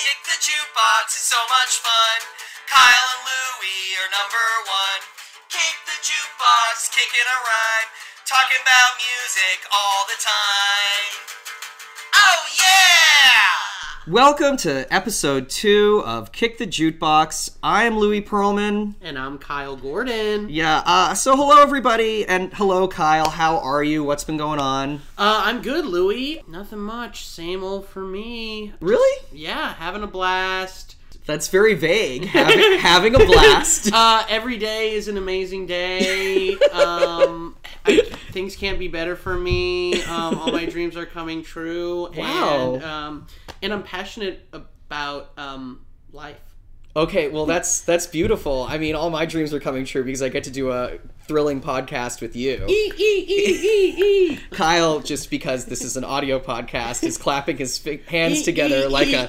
[0.00, 2.18] Kick the jukebox is so much fun.
[2.64, 5.02] Kyle and Louie are number one.
[5.52, 7.90] Kick the jukebox, kicking a rhyme.
[8.24, 11.12] Talking about music all the time.
[12.16, 13.69] Oh yeah!
[14.06, 17.58] Welcome to episode two of Kick the Jukebox.
[17.62, 18.94] I'm Louis Pearlman.
[19.02, 20.48] And I'm Kyle Gordon.
[20.48, 23.28] Yeah, uh, so hello everybody, and hello Kyle.
[23.28, 24.02] How are you?
[24.02, 25.02] What's been going on?
[25.18, 26.42] Uh, I'm good, Louie.
[26.48, 27.26] Nothing much.
[27.26, 28.72] Same old for me.
[28.80, 29.22] Really?
[29.32, 30.96] Yeah, having a blast.
[31.26, 32.24] That's very vague.
[32.24, 33.90] Having, having a blast.
[34.00, 36.54] Uh, every day is an amazing day.
[36.72, 37.54] Um,
[37.84, 40.02] I, things can't be better for me.
[40.04, 42.10] Um, all my dreams are coming true.
[42.16, 42.74] Wow.
[42.74, 43.26] And, um,
[43.62, 46.40] and I'm passionate about um, life.
[46.96, 48.66] Okay, well that's that's beautiful.
[48.68, 50.98] I mean, all my dreams are coming true because I get to do a
[51.30, 52.66] thrilling podcast with you.
[52.68, 54.36] E e e.
[54.50, 59.28] Kyle, just because this is an audio podcast, is clapping his hands together like a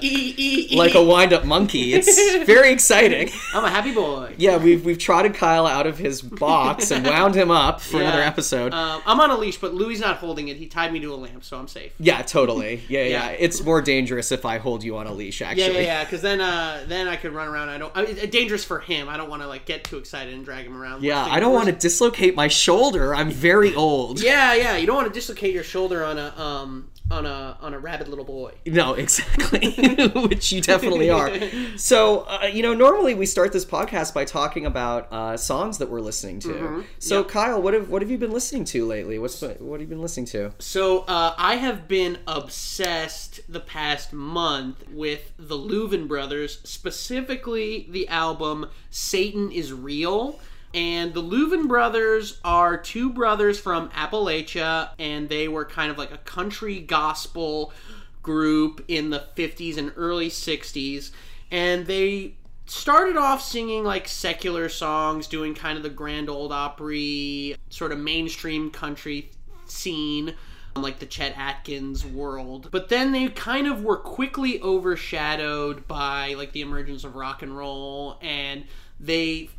[0.76, 1.94] like a wind-up monkey.
[1.94, 3.30] It's very exciting.
[3.54, 4.34] I'm a happy boy.
[4.40, 8.24] Yeah, we've we've trotted Kyle out of his box and wound him up for another
[8.24, 8.74] episode.
[8.74, 10.58] Um, I'm on a leash, but Louie's not holding it.
[10.58, 11.94] He tied me to a lamp, so I'm safe.
[12.00, 12.82] yeah, totally.
[12.90, 13.30] Yeah, yeah, Yeah.
[13.38, 15.44] It's more dangerous if I hold you on a leash.
[15.44, 15.62] Actually.
[15.66, 16.04] Yeah, yeah, yeah.
[16.04, 17.70] Because then, uh, then I could run around.
[17.70, 17.96] I don't.
[17.96, 19.08] I mean, dangerous for him.
[19.08, 21.04] I don't want to like get too excited and drag him around.
[21.04, 23.14] Yeah, I don't want to dislocate my shoulder.
[23.16, 24.22] I'm very old.
[24.22, 24.78] Yeah, yeah.
[24.78, 28.08] You don't want to dislocate your shoulder on a um on a on a rabid
[28.08, 28.54] little boy.
[28.66, 29.72] No, exactly.
[30.16, 31.30] Which you definitely are.
[31.78, 35.90] So, uh, you know, normally we start this podcast by talking about uh, songs that
[35.90, 36.84] we're listening to.
[37.00, 37.28] So, Yep.
[37.30, 39.20] Kyle, what have what have you been listening to lately?
[39.20, 40.52] What's what have you been listening to?
[40.60, 48.08] So uh, I have been obsessed the past month with the Louvin brothers, specifically the
[48.08, 50.40] album "Satan Is Real."
[50.74, 56.12] And the Louvin brothers are two brothers from Appalachia, and they were kind of like
[56.12, 57.74] a country gospel
[58.22, 61.12] group in the 50s and early 60s.
[61.50, 67.56] And they started off singing like secular songs, doing kind of the Grand Ole Opry,
[67.70, 69.30] sort of mainstream country
[69.66, 70.34] scene,
[70.76, 72.70] um, like the Chet Atkins world.
[72.72, 77.56] But then they kind of were quickly overshadowed by like the emergence of rock and
[77.56, 78.64] roll, and
[79.00, 79.50] they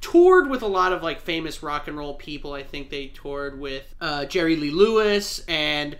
[0.00, 2.52] toured with a lot of like famous rock and roll people.
[2.52, 5.96] I think they toured with uh, Jerry Lee Lewis and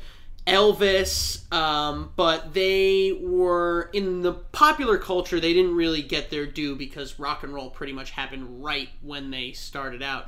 [0.47, 5.39] Elvis, um, but they were in the popular culture.
[5.39, 9.31] They didn't really get their due because rock and roll pretty much happened right when
[9.31, 10.27] they started out.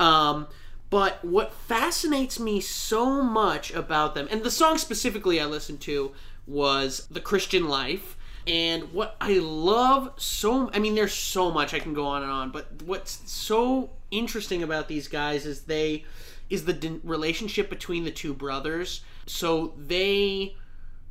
[0.00, 0.46] Um,
[0.90, 6.12] but what fascinates me so much about them, and the song specifically I listened to
[6.46, 11.78] was "The Christian Life." And what I love so, I mean, there's so much I
[11.78, 16.04] can go on and on, but what's so interesting about these guys is they,
[16.50, 19.02] is the d- relationship between the two brothers.
[19.26, 20.56] So they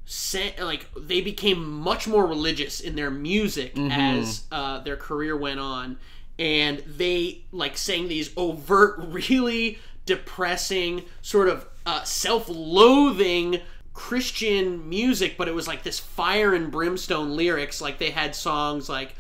[0.06, 5.60] sent, like, they became much more religious in their music as uh, their career went
[5.60, 5.98] on.
[6.38, 13.60] And they, like, sang these overt, really depressing, sort of uh, self loathing
[13.94, 17.80] Christian music, but it was like this fire and brimstone lyrics.
[17.82, 19.16] Like they had songs like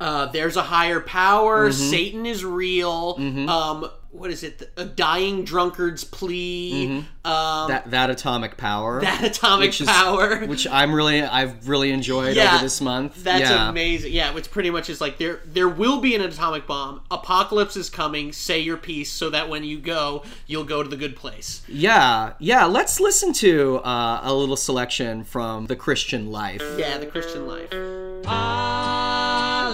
[0.00, 3.14] uh, "There's a higher power," "Satan is real,"
[3.48, 4.70] um, what is it?
[4.76, 9.00] A dying drunkard's plea, um, That that atomic power.
[9.02, 10.46] that atomic which is- power.
[10.46, 13.22] which I'm really I've really enjoyed Yeah, over this month.
[13.22, 13.68] That's yeah.
[13.68, 14.12] amazing.
[14.12, 17.02] Yeah, which pretty much is like there there will be an atomic bomb.
[17.10, 18.32] Apocalypse is coming.
[18.32, 21.62] Say your piece so that when you go, you'll go to the good place.
[21.68, 22.64] Yeah, yeah.
[22.64, 26.62] Let's listen to uh, a little selection from the Christian life.
[26.78, 27.68] Yeah, the Christian life.
[28.26, 29.68] I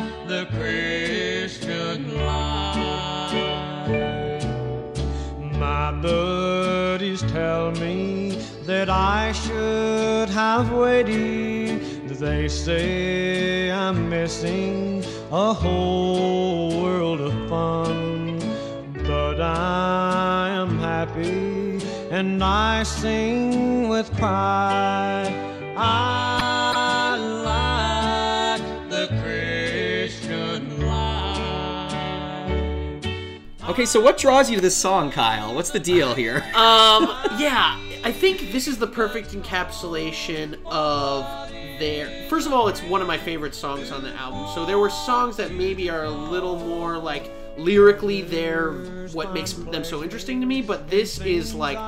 [0.00, 0.79] like the Christian
[6.02, 8.32] buddies tell me
[8.64, 12.08] that I should have waited.
[12.08, 15.02] They say I'm missing
[15.32, 18.38] a whole world of fun.
[19.06, 25.32] But I am happy and I sing with pride.
[25.76, 26.39] I
[33.70, 35.54] Okay, so what draws you to this song, Kyle?
[35.54, 36.44] What's the deal here?
[36.56, 37.04] Um,
[37.38, 41.24] yeah, I think this is the perfect encapsulation of
[41.78, 42.28] their.
[42.28, 44.52] First of all, it's one of my favorite songs on the album.
[44.56, 48.72] So there were songs that maybe are a little more like lyrically they're
[49.12, 51.78] what makes them so interesting to me, but this is like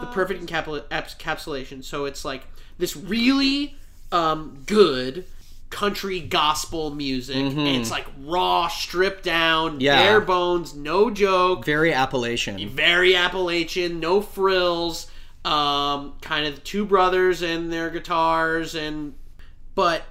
[0.00, 1.82] the perfect encapsulation.
[1.82, 2.46] So it's like
[2.78, 3.76] this really
[4.12, 5.24] um, good
[5.74, 7.36] country gospel music.
[7.36, 10.00] And it's like raw, stripped down, Yeah.
[10.02, 12.68] bare bones, no joke Very Appalachian.
[12.70, 15.08] very Appalachian, no frills.
[15.44, 19.12] Um, kind of two brothers and their guitars and
[19.74, 20.04] but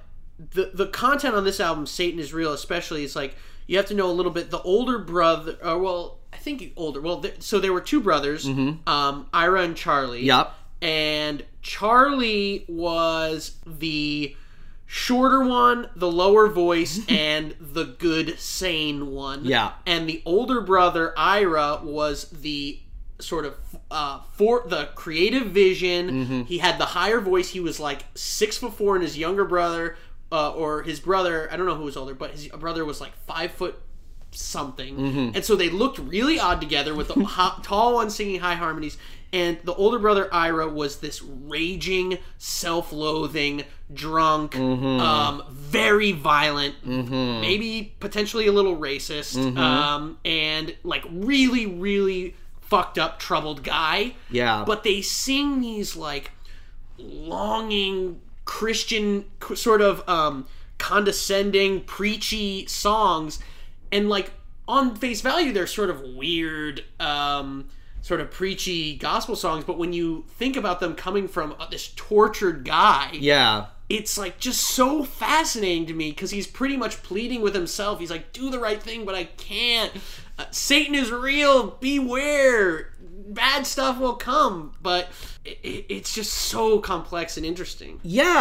[0.51, 3.35] the the content on this album, Satan is Real, especially, is like
[3.65, 4.51] you have to know a little bit.
[4.51, 6.99] The older brother, or well, I think older.
[7.01, 10.23] Well, th- so there were two brothers, um, Ira and Charlie.
[10.25, 10.53] Yep.
[10.81, 14.35] And Charlie was the
[14.85, 19.45] shorter one, the lower voice, and the good, sane one.
[19.45, 19.73] Yeah.
[19.85, 22.79] And the older brother, Ira, was the
[23.19, 23.55] sort of
[23.89, 26.09] uh, for the creative vision.
[26.09, 26.41] Mm-hmm.
[26.43, 27.49] He had the higher voice.
[27.49, 29.97] He was like six foot four, and his younger brother,
[30.31, 33.15] uh, or his brother, I don't know who was older, but his brother was like
[33.25, 33.79] five foot
[34.31, 34.97] something.
[34.97, 35.35] Mm-hmm.
[35.35, 37.13] And so they looked really odd together with the
[37.63, 38.97] tall one singing high harmonies.
[39.33, 43.63] And the older brother Ira was this raging, self-loathing,
[43.93, 44.99] drunk, Mm-hmm.
[45.01, 49.57] um, very violent, maybe potentially a little racist, Mm-hmm.
[49.57, 54.13] um, and like really, really fucked up, troubled guy.
[54.29, 54.63] Yeah.
[54.65, 56.31] But they sing these like
[56.97, 59.25] longing Christian
[59.55, 60.47] sort of um,
[60.77, 63.39] condescending, preachy songs,
[63.91, 64.31] and like
[64.67, 67.67] on face value, they're sort of weird, um,
[68.03, 69.63] sort of preachy gospel songs.
[69.63, 73.67] But when you think about them coming from uh, this tortured guy, Yeah.
[73.89, 77.99] it's like just so fascinating to me because he's pretty much pleading with himself.
[77.99, 79.91] He's like, "Do the right thing, but I can't.
[80.37, 81.71] Uh, Satan is real.
[81.79, 82.93] Beware.
[83.27, 85.07] Bad stuff will come." But
[85.45, 87.99] it, it, it's just so complex and interesting.
[88.03, 88.33] Yeah,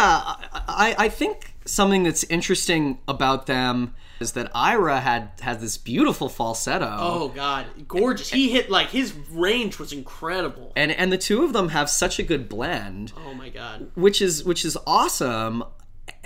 [0.53, 6.29] I, I think something that's interesting about them is that Ira had had this beautiful
[6.29, 6.97] falsetto.
[6.99, 8.29] Oh God, gorgeous!
[8.29, 10.71] He hit like his range was incredible.
[10.75, 13.91] And and the two of them have such a good blend, Oh my God.
[13.95, 15.63] which is which is awesome.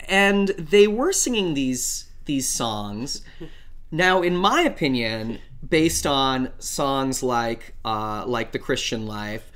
[0.07, 3.21] And they were singing these these songs.
[3.89, 9.49] Now, in my opinion, based on songs like uh, like the Christian Life,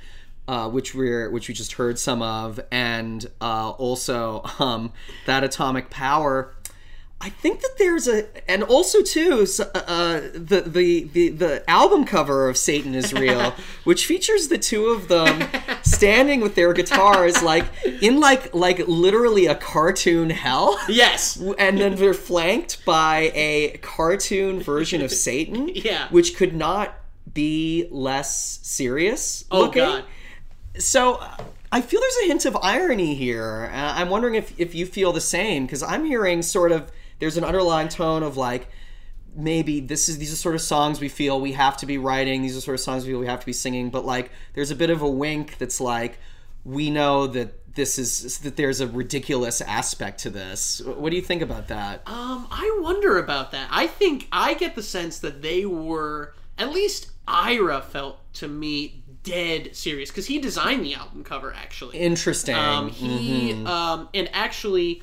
[0.48, 4.94] uh, which we're which we just heard some of, and uh, also um,
[5.26, 6.54] that Atomic Power.
[7.24, 12.48] I think that there's a, and also too, uh, the, the the the album cover
[12.48, 13.54] of Satan is Real,
[13.84, 15.48] which features the two of them
[15.84, 17.64] standing with their guitars, like
[18.02, 21.36] in like like literally a cartoon hell Yes.
[21.58, 26.08] and then they're flanked by a cartoon version of Satan, Yeah.
[26.08, 26.92] which could not
[27.32, 29.44] be less serious.
[29.52, 29.82] Oh looking.
[29.84, 30.04] God.
[30.78, 31.36] So uh,
[31.70, 33.70] I feel there's a hint of irony here.
[33.72, 36.90] Uh, I'm wondering if if you feel the same because I'm hearing sort of
[37.22, 38.68] there's an underlying tone of like
[39.36, 42.42] maybe this is these are sort of songs we feel we have to be writing
[42.42, 44.72] these are sort of songs we feel we have to be singing but like there's
[44.72, 46.18] a bit of a wink that's like
[46.64, 51.22] we know that this is that there's a ridiculous aspect to this what do you
[51.22, 53.68] think about that Um, I wonder about that.
[53.70, 59.04] I think I get the sense that they were at least Ira felt to me
[59.22, 61.98] dead serious because he designed the album cover actually.
[61.98, 65.02] interesting Um, he um, and actually,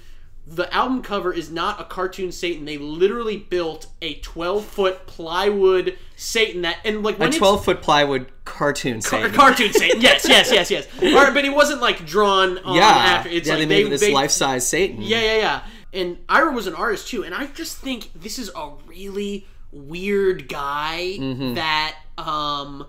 [0.51, 2.65] the album cover is not a cartoon Satan.
[2.65, 7.63] They literally built a twelve foot plywood Satan that and like a when it's 12
[7.65, 9.25] foot plywood cartoon Satan.
[9.25, 9.39] a Satan.
[9.39, 10.01] cartoon Satan.
[10.01, 10.87] Yes, yes, yes, yes.
[11.01, 13.29] Or, but it wasn't like drawn on yeah after.
[13.29, 15.61] It's yeah like they made this life-size Satan yeah, yeah, yeah.
[15.93, 20.47] And Ira was an artist too, and I just think this is a really weird
[20.49, 21.53] guy Mm-hmm.
[21.55, 22.87] that um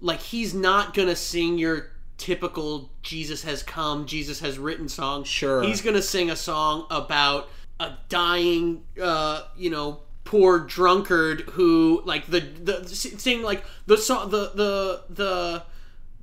[0.00, 5.24] like he's not gonna sing your typical Jesus has come, Jesus has written song.
[5.24, 5.62] Sure.
[5.62, 7.48] He's gonna sing a song about
[7.80, 14.28] a dying uh, you know, poor drunkard who like the the sing like the song
[14.30, 15.62] the the the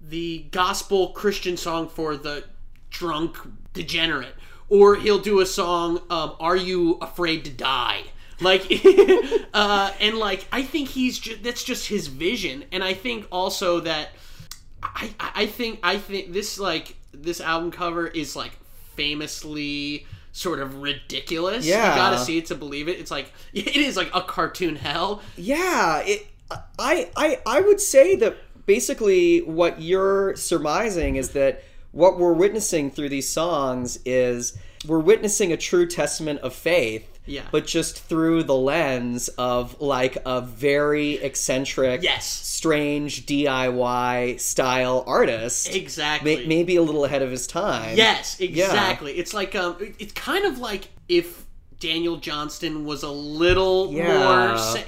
[0.01, 2.43] the gospel Christian song for the
[2.91, 3.37] drunk
[3.73, 4.35] degenerate,
[4.69, 8.03] or he'll do a song, um, "Are You Afraid to Die?"
[8.41, 8.69] Like,
[9.53, 13.79] uh, and like I think he's just that's just his vision, and I think also
[13.81, 14.09] that
[14.93, 18.51] I I think I think this like this album cover is like
[18.95, 21.65] famously sort of ridiculous.
[21.65, 21.91] Yeah.
[21.91, 22.99] you gotta see it to believe it.
[22.99, 25.21] It's like it is like a cartoon hell.
[25.37, 26.27] Yeah, it,
[26.77, 32.91] I, I, I would say that basically what you're surmising is that what we're witnessing
[32.91, 37.14] through these songs is we're witnessing a true testament of faith.
[37.27, 37.41] Yeah.
[37.51, 42.25] But just through the lens of like a very eccentric, Yes.
[42.27, 45.73] strange DIY style artist.
[45.73, 46.37] Exactly.
[46.37, 47.97] May- maybe a little ahead of his time.
[47.97, 49.13] Yes, exactly.
[49.13, 51.45] It's like um, it's kind of like if
[51.79, 54.17] Daniel Johnston was a little Yeah.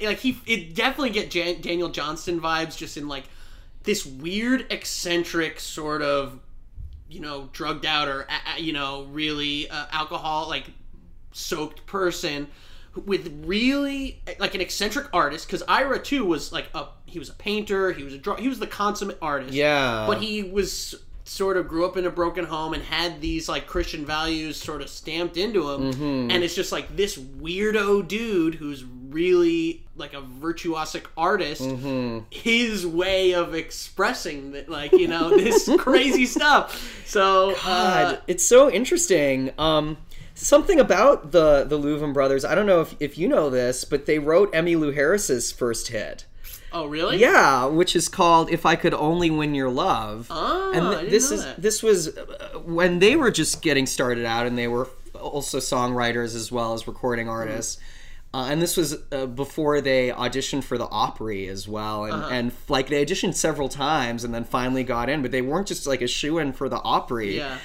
[0.00, 0.38] more like he.
[0.46, 3.24] It definitely get Jan- Daniel Johnston vibes, just in like
[3.82, 6.38] this weird, eccentric sort of,
[7.08, 10.66] you know, drugged out or uh, you know, really uh, alcohol like
[11.32, 12.48] soaked person
[13.04, 17.34] with really like an eccentric artist because Ira too was like a he was a
[17.34, 20.04] painter he was a draw he was the consummate artist Yeah.
[20.08, 23.66] but he was sort of grew up in a broken home and had these like
[23.66, 26.30] Christian values sort of stamped into him, Mm-hmm.
[26.30, 31.60] and it's just like this weirdo dude who's really like a virtuosic artist.
[31.60, 32.20] Mm-hmm.
[32.30, 37.02] His way of expressing that, like you know, this crazy stuff.
[37.06, 39.50] So, uh, God, it's so interesting.
[39.58, 39.98] Um,
[40.38, 42.44] something about the the Louvin brothers.
[42.44, 46.24] I don't know if if you know this, but they wrote Emmylou Harris's first hit.
[46.72, 47.16] oh really?
[47.18, 51.30] Yeah, which is called "If I Could Only Win Your Love." Oh, and th- this
[51.30, 51.60] is that.
[51.60, 56.34] this was uh, when they were just getting started out, and they were also songwriters
[56.36, 57.34] as well as recording Mm-hmm.
[57.50, 57.78] artists.
[58.34, 62.28] Uh, and this was uh, before they auditioned for the Opry as well, and, Uh-huh.
[62.30, 65.86] and like they auditioned several times and then finally got in, but they weren't just
[65.86, 67.56] like a shoe in for the Opry Yeah.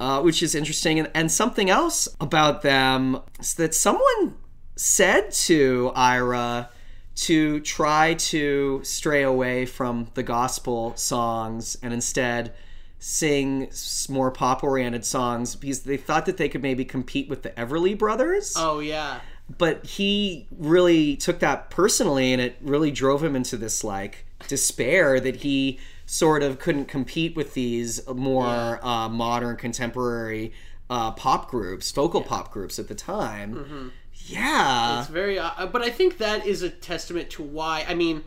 [0.00, 0.98] Uh, which is interesting.
[0.98, 4.36] And, and something else about them is that someone
[4.76, 6.70] said to Ira
[7.16, 12.54] to try to stray away from the gospel songs and instead
[13.00, 13.70] sing
[14.08, 17.96] more pop oriented songs because they thought that they could maybe compete with the Everly
[17.96, 19.20] brothers Oh yeah.
[19.56, 25.20] but he really took that personally and it really drove him into this like despair
[25.20, 25.78] that he
[26.08, 30.52] sort of couldn't compete with these more uh, modern contemporary
[30.88, 33.92] uh, pop groups vocal pop groups at the time
[34.26, 37.84] yeah It's very, uh, but I think that is a testament to why.
[37.88, 38.24] I mean,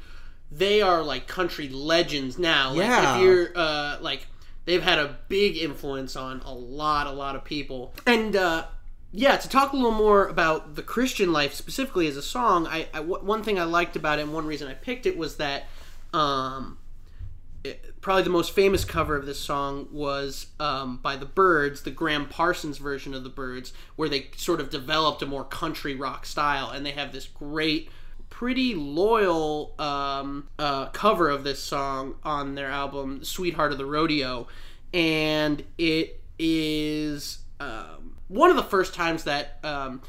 [0.52, 2.70] they are like country legends now.
[2.70, 3.16] Like, Yeah.
[3.16, 4.28] If you're uh, like,
[4.66, 7.94] they've had a big influence on a lot, a lot of people.
[8.06, 8.66] And uh,
[9.12, 12.88] yeah, to talk a little more about the Christian life specifically as a song, I,
[12.94, 15.66] I one thing I liked about it, and one reason I picked it was that.
[16.14, 16.78] Um,
[17.64, 21.92] it- probably the most famous cover of this song was um, by the Byrds, the
[21.92, 26.26] Gram Parsons version of the Byrds, where they sort of developed a more country rock
[26.26, 27.90] style, and they have this great,
[28.30, 34.48] pretty loyal um, uh, cover of this song on their album "Sweetheart of the Rodeo,"
[34.94, 39.60] and it is um, one of the first times that.
[39.64, 40.02] Um,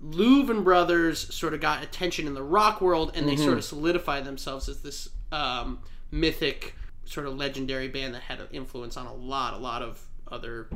[0.00, 4.24] Louvin Brothers sort of got attention in the rock world, and they sort of solidified
[4.24, 5.80] themselves as this um,
[6.12, 6.76] mythic,
[7.08, 10.00] sort of legendary band that had an influence on a lot, a lot of
[10.30, 10.68] other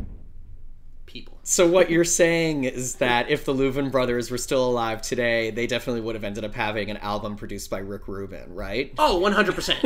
[1.07, 1.39] people.
[1.43, 5.67] so what you're saying is that if the Louvin brothers were still alive today they
[5.67, 9.19] definitely would have ended up having an album produced by Rick Rubin right Oh, Oh,
[9.19, 9.79] one hundred percent.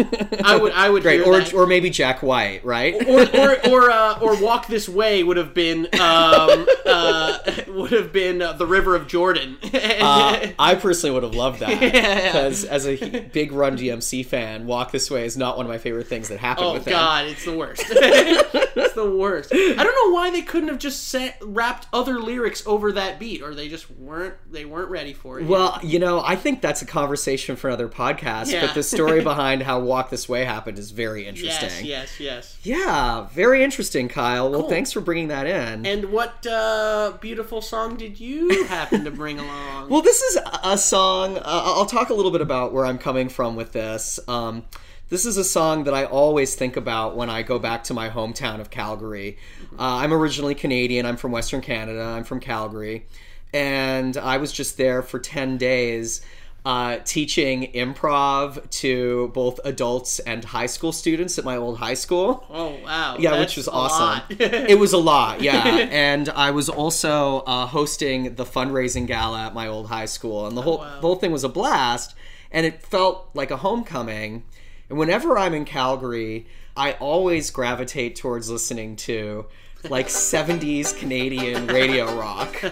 [0.45, 1.53] I would, I would great or, that.
[1.55, 5.53] or maybe Jack White right or or or, uh, or walk this way would have
[5.55, 9.57] been um, uh, would have been uh, the River of Jordan.
[10.07, 14.93] Uh, I personally would have loved that because, as a big Run DMC fan, "Walk
[14.93, 16.93] This Way" is not one of my favorite things that happened Oh with them.
[16.93, 17.83] God, it's the worst.
[17.89, 19.53] it's the worst.
[19.53, 23.41] I don't know why they couldn't have just set, rapped other lyrics over that beat,
[23.41, 25.47] or they just weren't they weren't ready for it.
[25.47, 28.51] Well, you know, I think that's a conversation for another podcast.
[28.51, 28.67] Yeah.
[28.67, 31.87] But the story behind how "Walk This Way" happened is very interesting.
[31.87, 32.59] yes, yes.
[32.63, 34.51] Yeah, very interesting, Kyle.
[34.51, 35.87] Well, thanks for bringing that in.
[35.87, 39.89] And what uh, beautiful song did you happen to bring along?
[39.97, 41.39] Well, this is a song.
[41.39, 44.19] Uh, I'll talk a little bit about where I'm coming from with this.
[44.27, 44.65] Um,
[45.09, 48.09] this is a song that I always think about when I go back to my
[48.09, 49.39] hometown of Calgary.
[49.79, 51.07] Uh, I'm originally Canadian.
[51.07, 52.03] I'm from Western Canada.
[52.03, 53.07] I'm from Calgary.
[53.53, 56.23] And I was just there for 10 days
[56.67, 62.45] uh, teaching improv to both adults and high school students at my old high school.
[62.51, 64.25] oh wow, Yeah, that's which was awesome.
[64.31, 65.65] it was a lot, yeah.
[65.65, 70.57] and I was also uh, hosting the fundraising gala at my old high school, and
[70.57, 70.95] the whole wow.
[70.97, 72.17] the whole thing was a blast.
[72.51, 74.45] And it felt like a homecoming.
[74.89, 79.47] And whenever I'm in Calgary, I always gravitate towards listening to
[79.91, 82.63] like 70s Canadian radio rock.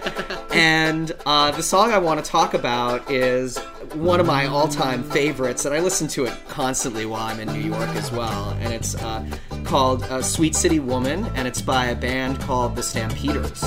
[0.52, 3.58] And uh, the song I want to talk about is
[3.94, 7.52] one of my all time favorites, and I listen to it constantly while I'm in
[7.52, 8.50] New York as well.
[8.60, 9.26] And it's uh,
[9.64, 13.62] called uh, Sweet City Woman, and it's by a band called the Stampeders.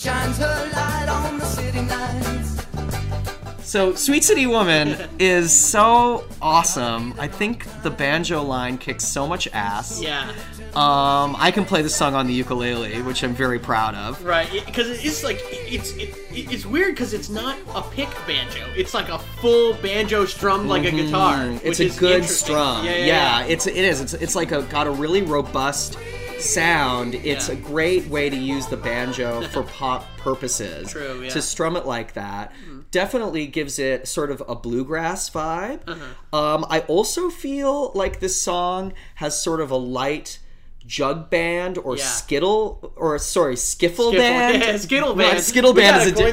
[0.00, 2.56] Shines her light on the city nights.
[3.68, 7.14] So, Sweet City Woman is so awesome.
[7.20, 10.02] I think the banjo line kicks so much ass.
[10.02, 10.30] yeah,
[10.74, 14.24] Um, I can play the song on the ukulele, which I'm very proud of.
[14.24, 14.48] right.
[14.66, 18.66] Because it's like it's it, it's weird because it's not a pick banjo.
[18.76, 21.36] It's like a full banjo strummed like a guitar.
[21.36, 22.84] Mm, It's which a is good strum.
[22.84, 23.44] Yeah, Yeah, yeah, yeah.
[23.46, 24.00] it's it is.
[24.00, 25.96] It's it's like a got a really robust
[26.40, 27.14] sound.
[27.14, 27.54] It's Yeah.
[27.54, 30.90] a great way to use the banjo for pop purposes.
[30.90, 31.30] True, yeah.
[31.30, 32.52] To strum it like that
[32.90, 35.80] definitely gives it sort of a bluegrass vibe.
[35.86, 36.36] Uh-huh.
[36.36, 40.40] Um, I also feel like this song has sort of a light
[40.86, 42.04] jug band or Yeah.
[42.04, 45.40] skittle or sorry skiffle Skiffle- band yeah, skittle band.
[45.40, 46.24] skittle band is, a, di-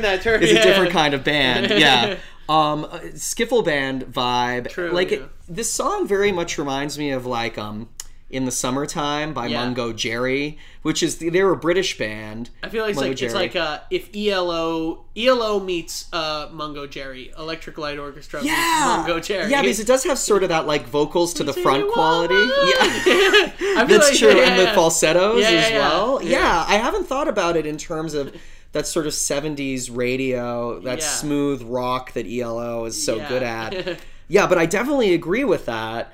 [0.45, 0.59] is yeah.
[0.59, 2.15] a different kind of band yeah
[2.49, 7.25] um uh, skiffle band vibe True, like it, this song very much reminds me of
[7.25, 7.89] like um
[8.29, 9.63] in the summertime by Yeah.
[9.63, 13.21] mungo jerry which is the, they're a british band I feel like it's Mungo like
[13.21, 18.53] it's like uh, if ELO ELO meets uh, Mungo Jerry, Electric Light Orchestra yeah
[18.97, 19.49] meets Mungo Jerry.
[19.49, 23.53] yeah because it does have sort of that like vocals to the front quality yeah
[23.85, 26.21] That's like- true, yeah, and the falsettos Yeah, as well.
[26.23, 26.65] Yeah.
[26.67, 28.35] I haven't thought about it in terms of
[28.71, 33.99] that sort of '70s radio, that smooth rock that ELO is so good at.
[34.27, 36.11] yeah, but I definitely agree with that.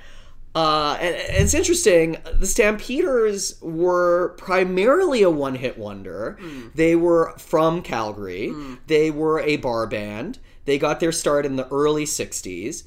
[0.56, 2.18] Uh, and, and it's interesting.
[2.34, 6.38] The Stampeders were primarily a one-hit wonder.
[6.40, 6.68] Hmm.
[6.76, 8.54] They were from Calgary.
[8.88, 10.40] They were a bar band.
[10.66, 12.84] They got their start in the early '60s.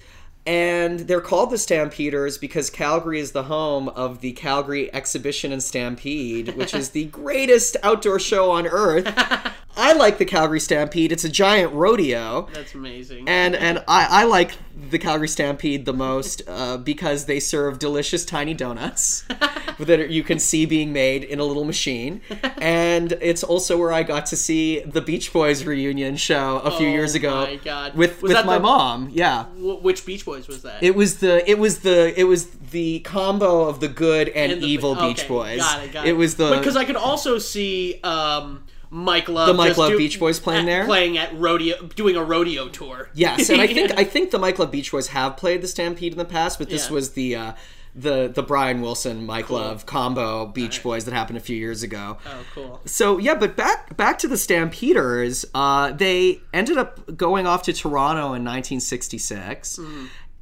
[0.46, 5.60] And they're called the Stampeders because Calgary is the home of the Calgary Exhibition and
[5.60, 9.06] Stampede, which is the greatest outdoor show on earth.
[9.76, 11.12] I like the Calgary Stampede.
[11.12, 12.48] It's a giant rodeo.
[12.52, 13.28] That's amazing.
[13.28, 14.52] And and I, I like
[14.90, 19.24] the Calgary Stampede the most uh, because they serve delicious tiny donuts
[19.78, 22.20] that you can see being made in a little machine.
[22.58, 26.88] And it's also where I got to see the Beach Boys reunion show a few
[26.88, 27.94] Oh years ago my God.
[27.94, 29.10] with Was with my the- mom.
[29.12, 29.44] Yeah.
[29.44, 30.82] Wh- which Beach Boys was that?
[30.82, 34.62] It was the it was the it was the combo of the good and, And
[34.62, 35.58] the- evil okay, Beach Boys.
[35.60, 35.92] Got it.
[35.92, 36.12] Got it.
[36.14, 38.62] was the because I could also see um,
[38.96, 40.84] Mike Love The Mike Love do- Beach Boys playing at- there?
[40.86, 43.10] playing at rodeo, doing a rodeo tour.
[43.12, 46.12] Yes, and I think I think the Mike Love Beach Boys have played the Stampede
[46.12, 46.92] in the past, but this Yeah.
[46.94, 47.52] was the uh,
[47.94, 52.16] the the Brian Wilson Mike Love combo Beach Boys that happened a few years ago.
[52.26, 52.80] Oh, cool.
[52.86, 55.44] So yeah, but back back to the Stampeders.
[55.54, 59.78] Uh, they ended up going off to Toronto in 1966,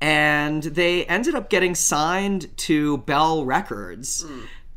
[0.01, 4.25] and they ended up getting signed to Bell Records.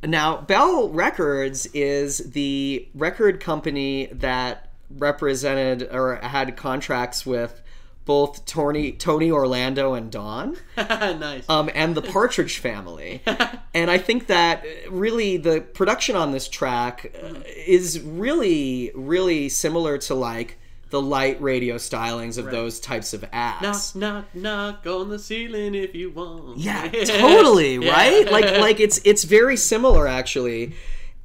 [0.04, 7.62] Now, Bell Records is the record company that represented or had contracts with
[8.06, 11.44] both Tony Tony Orlando and Dawn nice.
[11.50, 13.22] um, and the Partridge Family.
[13.74, 19.98] and I think that really the production on this track uh, is really, really similar
[20.00, 20.58] to like
[20.90, 23.94] the light radio stylings of those types of ads.
[23.96, 26.58] knock, knock, knock on the ceiling if you want.
[26.58, 27.92] Yeah, totally, Yeah.
[27.92, 28.32] right?
[28.32, 30.74] Like, like it's it's very similar actually.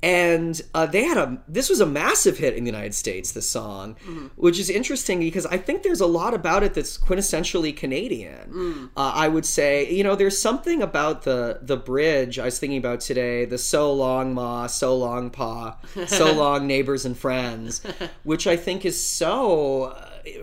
[0.03, 3.33] And uh, they had a this was a massive hit in the United States.
[3.33, 4.27] This song, Mm-hmm.
[4.35, 8.51] which is interesting because I think there's a lot about it that's quintessentially Canadian.
[8.53, 8.85] Mm.
[8.97, 12.79] Uh, I would say, you know, there's something about the the bridge I was thinking
[12.79, 13.45] about today.
[13.45, 17.81] The so long ma, so long pa, so long neighbors and friends,
[18.25, 19.95] which I think is so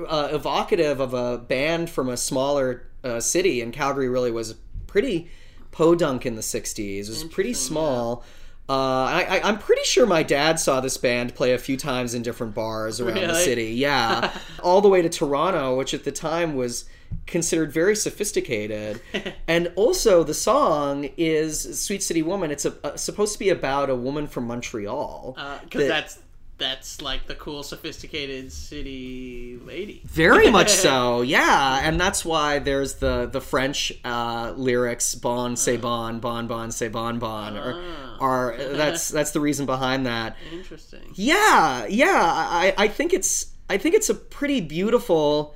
[0.08, 3.60] uh, evocative of a band from a smaller uh, city.
[3.62, 4.56] And Calgary really was
[4.88, 5.30] pretty
[5.72, 7.04] podunk in the 60s.
[7.04, 8.24] It was pretty small.
[8.70, 8.74] Uh,
[9.06, 12.22] I, I, I'm pretty sure my dad saw this band play a few times in
[12.22, 13.72] different bars around the city.
[13.72, 14.32] Yeah.
[14.64, 16.86] All the way to Toronto, which at the time was
[17.26, 19.02] considered very sophisticated.
[19.48, 22.52] and also, the song is Sweet City Woman.
[22.52, 25.36] It's a, uh, supposed to be about a woman from Montreal.
[25.64, 26.20] Because that- that's
[26.60, 30.02] that's like the cool, sophisticated city lady.
[30.06, 35.78] Very much so, yeah, and that's why there's the the French uh, lyrics "bon c'est
[35.78, 37.82] bon, bon bon c'est bon bon," or
[38.20, 40.36] are that's that's the reason behind that.
[40.52, 41.12] Interesting.
[41.16, 45.56] Yeah, yeah, I I think it's I think it's a pretty beautiful,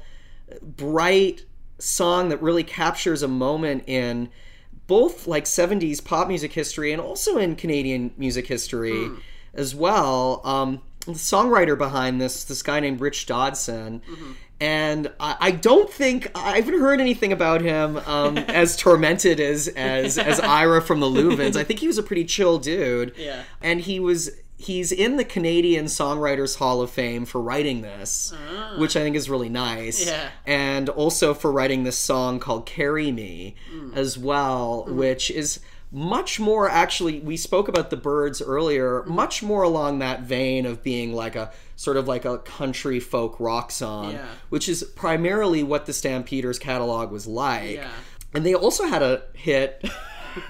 [0.62, 1.46] bright
[1.80, 4.30] song that really captures a moment in
[4.88, 9.10] both like 70s pop music history and also in Canadian music history
[9.54, 10.42] as well.
[10.44, 14.02] Um, songwriter behind this, this guy named Rich Dodson,
[14.60, 19.68] and I, I don't think I haven't heard anything about him um, as tormented as
[19.70, 21.56] as as Ira from the Louvins.
[21.56, 23.14] I think he was a pretty chill dude.
[23.18, 23.44] Yeah.
[23.62, 28.76] and he was he's in the Canadian Songwriters Hall of Fame for writing this, ah.
[28.78, 30.06] which I think is really nice.
[30.06, 30.30] Yeah.
[30.46, 33.96] And also for writing this song called Carry Me mm.
[33.96, 34.98] as well, mm-hmm.
[34.98, 35.60] which is
[35.96, 39.14] much more actually we spoke about the Byrds earlier mm-hmm.
[39.14, 43.40] much more along that vein of being like a sort of like a country folk
[43.40, 44.26] rock song Yeah.
[44.50, 47.92] which is primarily what the stampeders catalog was like Yeah.
[48.34, 49.88] and they also had a hit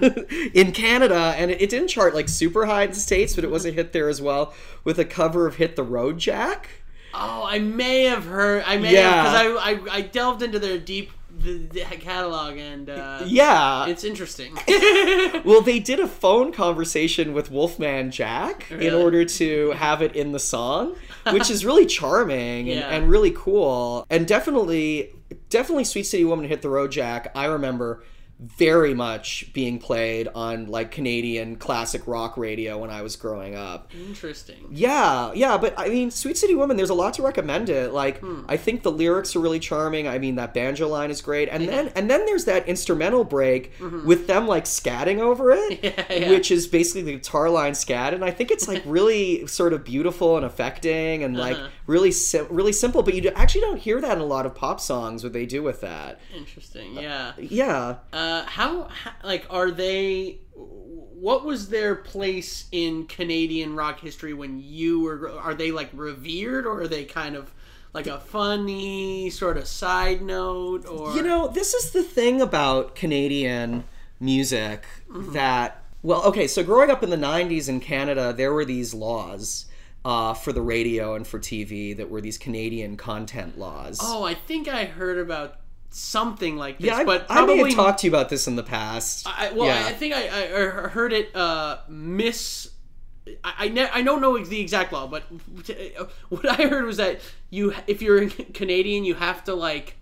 [0.54, 3.66] in Canada, and it, didn't chart like super high in the states, but it was
[3.66, 6.70] a hit there as well with a cover of "Hit the Road Jack."
[7.12, 8.64] Oh, I may have heard.
[8.66, 9.10] I may Yeah.
[9.22, 13.86] have because I, I I delved into their deep the, the catalog and uh, Yeah,
[13.86, 14.56] it's interesting.
[15.44, 20.32] well, they did a phone conversation with Wolfman Jack in order to have it in
[20.32, 20.96] the song,
[21.30, 22.88] which is really charming and, Yeah.
[22.88, 25.12] and really cool, and definitely,
[25.50, 27.30] definitely, "Sweet City Woman" hit the road, Jack.
[27.34, 28.02] I remember
[28.44, 33.90] very much being played on like Canadian classic rock radio when I was growing up.
[34.08, 34.66] Interesting.
[34.70, 37.92] Yeah, yeah, but I mean, Sweet City Woman, there's a lot to recommend it.
[37.92, 38.42] Like, Hmm.
[38.48, 40.06] I think the lyrics are really charming.
[40.08, 43.72] I mean, that banjo line is great, and then and then there's that instrumental break
[44.04, 45.84] with them like scatting over it, Mm-hmm.
[46.12, 46.30] Yeah, yeah.
[46.30, 49.84] which is basically the guitar line scat, and I think it's like really sort of
[49.84, 51.68] beautiful and affecting, and like Uh-huh.
[51.86, 53.02] really sim- really simple.
[53.02, 55.22] But you actually don't hear that in a lot of pop songs.
[55.24, 56.94] What they do with that, Interesting.
[56.94, 57.32] Yeah.
[57.38, 57.96] yeah.
[58.12, 60.40] Uh, how, how like are they?
[60.54, 65.30] What was their place in Canadian rock history when you were?
[65.30, 67.52] Are they like revered, or are they kind of
[67.94, 70.86] like a funny sort of side note?
[70.86, 73.84] Or You know, this is the thing about Canadian
[74.20, 78.92] music that, well, okay, so growing up in the 90s in Canada, there were these
[78.92, 79.66] laws
[80.04, 83.98] uh, for the radio and for TV that were these Canadian content laws.
[84.02, 85.56] oh, I think I heard about
[85.94, 88.46] something like this, yeah, I, but I probably may have talked to you about this
[88.48, 89.26] in the past.
[89.28, 89.86] I, well, yeah.
[89.86, 90.44] I think I, I
[90.84, 92.70] I heard it uh, miss.
[93.42, 95.22] I I, ne- I don't know the exact law, but
[96.28, 99.96] what I heard was that you, if you're Canadian, you have to like,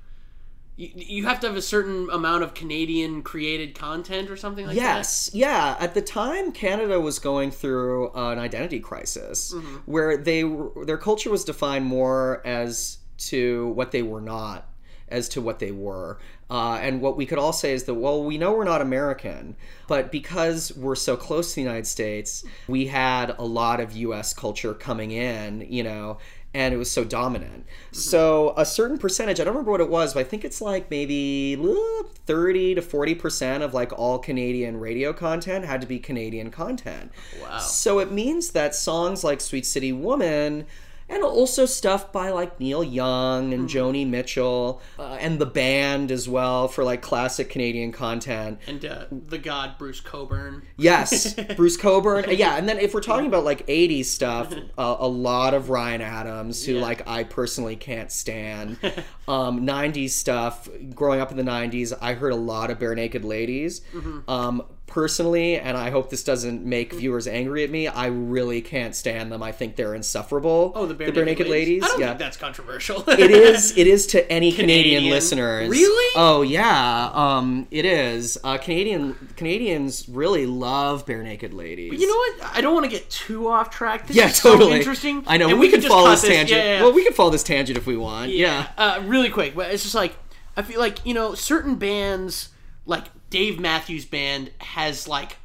[0.77, 4.75] you, you have to have a certain amount of Canadian created content or something like
[4.75, 4.83] that.
[4.83, 5.77] Yes, yeah.
[5.79, 9.77] At the time, Canada was going through an identity crisis Mm-hmm.
[9.85, 14.67] where they were- their culture was defined more as to what they were not,
[15.13, 16.19] as to what they were.
[16.51, 19.57] Uh, and what we could all say is that, well, we know we're not American,
[19.87, 24.35] but because we're so close to the United States, we had a lot of U.S.
[24.35, 26.19] culture coming in, you know,
[26.55, 27.65] and it was so dominant.
[27.93, 30.91] So a certain percentage, I don't remember what it was, but I think it's like
[30.91, 36.51] maybe uh, 30 to 40% of like all Canadian radio content had to be Canadian
[36.51, 37.11] content.
[37.41, 37.59] Wow.
[37.59, 40.67] So it means that songs like Sweet City Woman
[41.13, 46.29] and also stuff by like Neil Young and Joni Mitchell uh, and the band as
[46.29, 48.59] well for like classic Canadian content.
[48.67, 50.63] And uh, the god Bruce Cockburn.
[50.77, 52.25] Yes, Bruce Cockburn.
[52.31, 56.01] Yeah, and then if we're talking about like 80s stuff, uh, a lot of Bryan
[56.01, 56.83] Adams, who Yeah.
[56.83, 58.79] like I personally can't stand.
[59.29, 63.81] Um, 90s stuff, growing up in the 90s, I heard a lot of Barenaked Ladies.
[63.95, 64.29] Mm-hmm.
[64.29, 68.95] Um, personally, and I hope this doesn't make viewers angry at me, I really can't
[68.95, 69.43] stand them.
[69.43, 70.73] I think they're insufferable.
[70.75, 71.83] Oh, the Bare, Naked, Ladies.
[71.83, 72.07] I don't yeah.
[72.09, 73.03] think that's controversial.
[73.09, 75.11] it is it is to any Canadian, Canadian?
[75.11, 75.71] listeners.
[75.71, 76.13] Really?
[76.15, 78.39] Oh yeah, um, it is.
[78.45, 81.99] Uh, Canadian Canadians really love Barenaked Ladies.
[81.99, 82.55] You know what?
[82.55, 84.07] I don't want to get too off track.
[84.09, 84.77] This Yeah, is so totally.
[84.77, 85.25] interesting.
[85.27, 86.51] I know And we, can can just follow cut this tangent.
[86.61, 86.83] Yeah, yeah.
[86.83, 88.31] Well, we can follow this tangent if we want.
[88.31, 88.69] Yeah.
[88.77, 90.15] Uh, really quick, but it's just like
[90.55, 92.51] I feel like you know certain bands,
[92.85, 95.39] like Dave Matthews Band, has like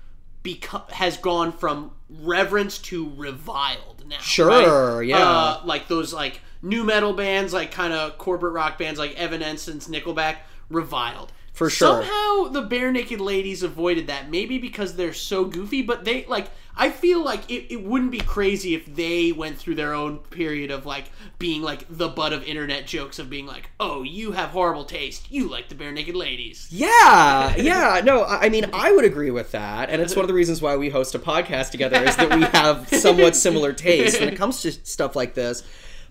[0.43, 4.19] become has gone from reverence to reviled now.
[4.19, 5.07] Sure, right?
[5.07, 5.17] yeah.
[5.17, 9.87] Uh, like those like nu metal bands, like kind of corporate rock bands, like Evanescence,
[9.87, 10.37] Nickelback,
[10.69, 11.31] reviled.
[11.57, 12.03] For sure.
[12.03, 14.29] Somehow the Barenaked Ladies avoided that.
[14.29, 16.51] Maybe because they're so goofy, but they like.
[16.79, 20.69] I feel like it, it wouldn't be crazy if they went through their own period
[20.69, 21.05] of like
[21.39, 25.31] being like the butt of internet jokes of being like, "Oh, you have horrible taste.
[25.31, 29.51] You like the Barenaked Ladies." Yeah, yeah, no, I I mean, I would agree with
[29.53, 32.35] that, and it's one of the reasons why we host a podcast together is that
[32.35, 35.63] we have somewhat similar tastes when it comes to stuff like this.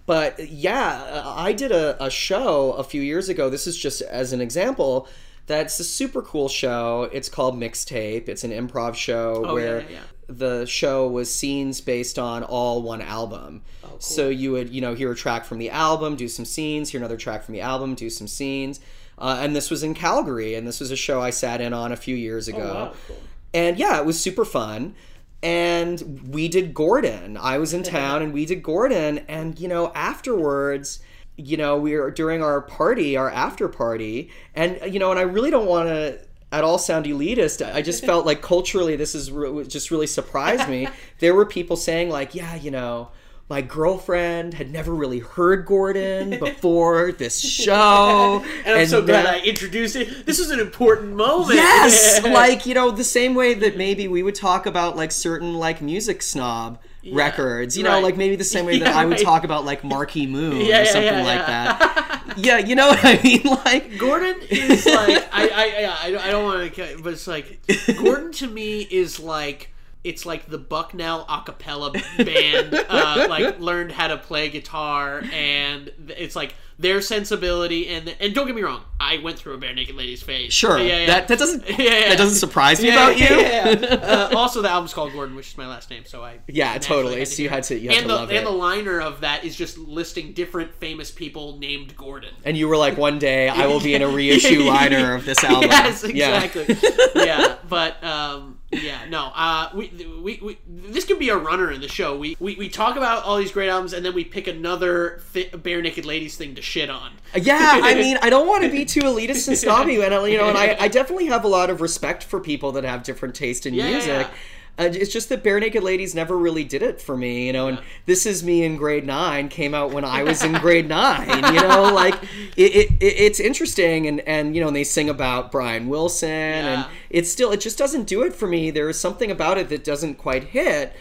[0.06, 3.48] But yeah, I did a, a show a few years ago.
[3.48, 5.06] This is just as an example.
[5.46, 7.08] That's a super cool show.
[7.12, 8.28] It's called Mixtape.
[8.28, 10.00] It's an improv show where Oh, yeah, yeah.
[10.28, 13.62] the show was scenes based on all one album.
[13.84, 16.90] Oh, So you would, you know, hear a track from the album, do some scenes,
[16.90, 18.80] hear another track from the album, do some scenes.
[19.18, 21.90] Uh, and this was in Calgary, and this was a show I sat in on
[21.92, 22.58] a few years ago.
[22.60, 23.16] Oh, wow, cool.
[23.54, 24.94] And yeah, it was super fun.
[25.42, 27.36] And we did Gordon.
[27.36, 29.18] I was in town and we did Gordon.
[29.28, 31.00] And, you know, afterwards,
[31.36, 34.30] you know, we were during our party, our after party.
[34.54, 36.18] And, you know, and I really don't want to
[36.52, 37.74] at all sound elitist.
[37.74, 40.88] I just felt like culturally this is re- just really surprised me.
[41.18, 43.08] There were people saying, like, yeah, you know,
[43.48, 48.44] my girlfriend had never really heard Gordon before this show.
[48.64, 50.26] And I'm so glad I introduced it.
[50.26, 51.54] This is an important moment.
[51.54, 55.54] Yes, like you know, the same way that maybe we would talk about like certain
[55.54, 56.78] like music snob
[57.12, 57.76] records.
[57.76, 58.02] You know, right.
[58.02, 59.24] like maybe the same way that Yeah, I would right.
[59.24, 61.76] talk about like Marquee Moon Yeah, or yeah, something yeah, like yeah.
[61.78, 62.34] that.
[62.36, 63.42] yeah, you know what I mean?
[63.66, 67.58] Like, Gordon is like I I I, I don't want to, but it's like
[67.96, 69.70] Gordon to me is like
[70.04, 75.90] it's like the Bucknell a cappella band uh, like learned how to play guitar and
[76.16, 79.74] it's like their sensibility and and don't get me wrong I went through a bare
[79.74, 80.78] naked lady's phase Sure.
[80.78, 81.06] yeah, yeah.
[81.06, 82.08] That that doesn't Yeah, yeah.
[82.10, 83.24] that doesn't surprise me Yeah, about you.
[83.36, 83.94] yeah, yeah.
[84.06, 87.18] Uh, also, the album's called Gordon, which is my last name, so I Yeah, totally.
[87.20, 88.44] had So you had to- you had and to the, love and it.
[88.44, 92.34] the liner of that is just listing different famous people named Gordon.
[92.44, 95.42] And you were like, one day I will be in a reissue liner of this
[95.44, 95.70] album.
[95.70, 96.42] Yes, Yeah.
[96.42, 96.76] exactly.
[97.24, 99.30] Yeah, but um, yeah, no.
[99.34, 99.88] Uh, we,
[100.22, 102.16] we, we this could be a runner in the show.
[102.18, 105.50] We, we we talk about all these great albums, and then we pick another thi-
[105.50, 107.12] Barenaked Ladies thing to shit on.
[107.34, 110.48] Yeah, I mean, I don't want to be too elitist and snobby, and you know,
[110.48, 113.66] and I, I definitely have a lot of respect for people that have different taste
[113.66, 114.08] in Yeah, music.
[114.08, 114.30] yeah.
[114.78, 117.68] It's just that Barenaked Ladies never really did it for me, you know.
[117.68, 121.28] And this is me in grade nine came out when I was in grade nine,
[121.54, 121.90] you know.
[121.94, 122.14] Like
[122.56, 126.28] it, it, it it's interesting, and and you know, and they sing about Brian Wilson,
[126.30, 126.88] and Yeah.
[127.08, 128.70] it's still it just doesn't do it for me.
[128.70, 130.94] There is something about it that doesn't quite hit.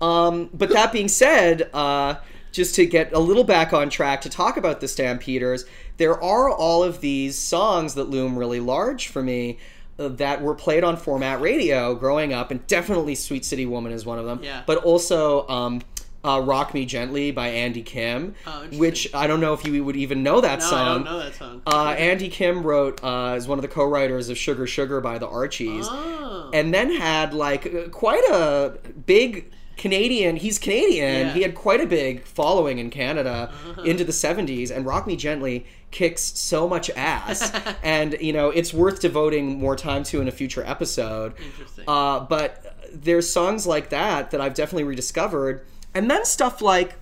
[0.00, 2.14] Um, but that being said, uh,
[2.52, 5.66] just to get a little back on track to talk about the Stampeders,
[5.98, 9.58] there are all of these songs that loom really large for me
[10.08, 14.18] that were played on format radio growing up, and definitely Sweet City Woman is one
[14.18, 14.40] of them.
[14.42, 14.62] Yeah.
[14.66, 15.82] But also um,
[16.24, 19.96] uh, Rock Me Gently by Andy Kim, Oh, which I don't know if you would
[19.96, 20.78] even know that No, song.
[20.78, 21.62] I don't know that song.
[21.66, 25.28] Uh, Andy Kim wrote uh, is one of the co-writers of Sugar Sugar by the
[25.28, 26.50] Archies oh.
[26.52, 30.36] and then had like uh, quite a big Canadian.
[30.36, 31.12] He's Canadian.
[31.12, 31.24] Yeah.
[31.24, 31.34] Uh-huh.
[31.34, 33.50] He had quite a big following in Canada
[33.84, 37.52] into the 70s, and Rock Me Gently kicks so much ass.
[37.82, 41.34] and, you know, it's worth devoting more time to in a future episode.
[41.38, 41.84] Interesting.
[41.86, 45.66] Uh, but there's songs like that that I've definitely rediscovered.
[45.94, 46.94] And then stuff like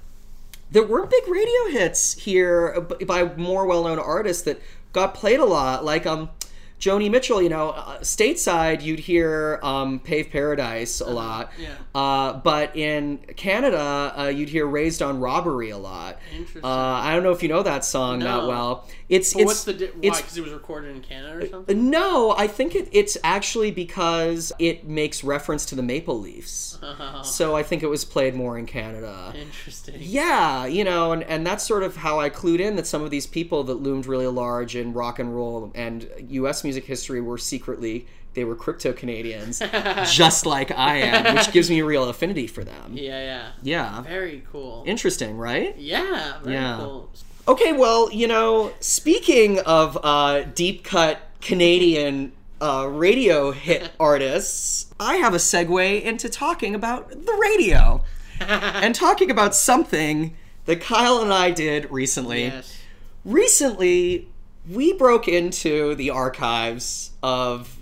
[0.70, 4.60] there weren't big radio hits here by more well-known artists that
[4.92, 6.30] got played a lot like um
[6.78, 11.62] Joni Mitchell, you know, uh, stateside you'd hear um, "Pave Paradise" a lot, Uh-huh.
[11.94, 12.00] yeah.
[12.00, 16.18] uh, but in Canada uh, you'd hear "Raised on Robbery" a lot.
[16.32, 16.64] Interesting.
[16.64, 18.86] Uh, I don't know if you know that song that well.
[19.08, 19.92] It's But it's what's the di- why?
[20.02, 21.90] it's Because it was recorded in Canada or something.
[21.90, 26.78] no, I think it, it's actually because it makes reference to the Maple Leafs.
[26.82, 29.32] Oh, So I think it was played more in Canada.
[29.34, 29.94] interesting.
[29.98, 33.10] Yeah, you know, and, and that's sort of how I clued in that some of
[33.10, 36.62] these people that loomed really large in rock and roll and U.S.
[36.62, 39.58] music history were secretly they were crypto Canadians,
[40.12, 42.92] just like I am, which gives me a real affinity for them.
[42.94, 43.50] Yeah, yeah.
[43.62, 44.84] Yeah, Very cool.
[44.86, 45.76] interesting, right?
[45.76, 46.76] yeah, very Yeah.
[46.78, 47.10] cool.
[47.48, 55.16] Okay, well, you know, speaking of uh, deep cut Canadian uh, radio hit artists, I
[55.16, 58.04] have a segue into talking about the radio
[58.40, 62.44] and talking about something that Kyle and I did recently.
[62.44, 62.76] Yes.
[63.24, 64.28] Recently,
[64.70, 67.76] we broke into the archives of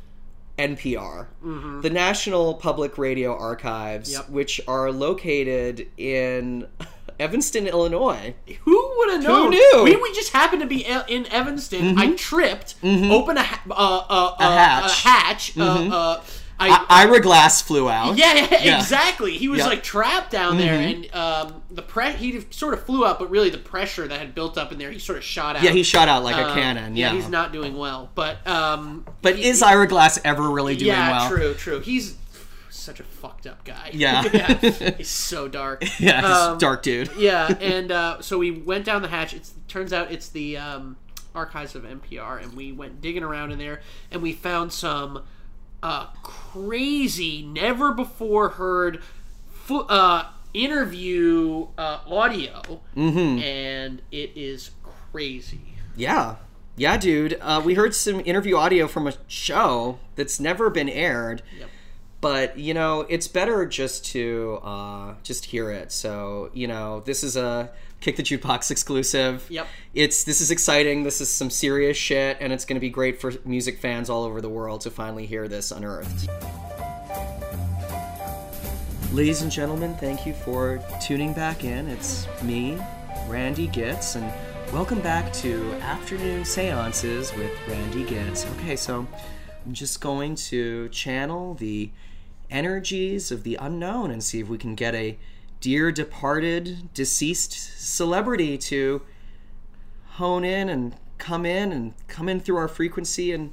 [0.59, 1.27] NPR,
[1.83, 4.31] the National Public Radio Archives, Yep.
[4.31, 6.66] which are located in
[7.20, 8.35] Evanston, Illinois.
[8.64, 9.51] Who would have known?
[9.51, 9.70] knew?
[9.75, 9.85] Mm-hmm.
[9.85, 11.99] We, we just happened to be in Evanston.
[11.99, 13.75] I tripped, opened a, ha- uh,
[14.09, 15.55] uh, uh, hatch.
[15.55, 15.92] Mm-hmm.
[15.92, 16.31] A hatch.
[16.59, 18.16] I, Ira Glass flew out.
[18.16, 18.79] yeah, yeah, Yeah.
[18.81, 19.37] exactly.
[19.37, 19.64] He was Yeah.
[19.64, 19.71] Mm-hmm.
[19.71, 23.51] like trapped down there, and um, the pre- he sort of flew up, but really
[23.51, 25.62] the pressure that had built up in there, he sort of shot out.
[25.62, 26.97] Yeah, he shot out like a Um, cannon.
[26.97, 28.11] Yeah, he's not doing well.
[28.14, 31.23] But um, But is Ira Glass ever really doing yeah, well?
[31.31, 31.81] Yeah, true, true.
[31.81, 32.16] He's
[32.71, 33.90] such a fucked up guy.
[33.92, 34.23] Yeah.
[34.97, 35.83] he's so dark.
[35.99, 37.11] Yeah, he's Um, a dark dude.
[37.19, 39.35] yeah, and uh, so we went down the hatch.
[39.35, 40.97] It turns out it's the um,
[41.35, 45.23] archives of NPR, and we went digging around in there, and we found some
[45.82, 49.02] uh, crazy, never before heard
[49.48, 53.42] fu- uh, interview uh, audio, Mm-hmm.
[53.42, 54.70] and it is
[55.12, 55.60] crazy.
[55.96, 56.36] Yeah.
[56.78, 57.38] Yeah, dude.
[57.40, 61.42] Uh, we heard some interview audio from a show that's never been aired.
[61.58, 61.68] Yep.
[62.20, 65.90] But you know, it's better just to uh, just hear it.
[65.92, 67.70] So you know, this is a
[68.07, 69.45] Kick the Jukebox exclusive.
[69.49, 69.66] Yep.
[69.92, 71.03] It's this is exciting.
[71.03, 74.23] This is some serious shit, and it's going to be great for music fans all
[74.23, 76.31] over the world to finally hear this unearthed.
[79.12, 81.88] Ladies and gentlemen, thank you for tuning back in.
[81.88, 82.79] It's me,
[83.27, 84.33] Randy Gitz, and
[84.73, 88.49] welcome back to Afternoon Seances with Randy Gitz.
[88.53, 89.05] Okay, so
[89.64, 91.90] I'm just going to channel the
[92.51, 95.19] energies of the unknown and see if we can get a
[95.61, 99.03] dear departed, deceased celebrity to
[100.05, 103.53] hone in and come in and come in through our frequency and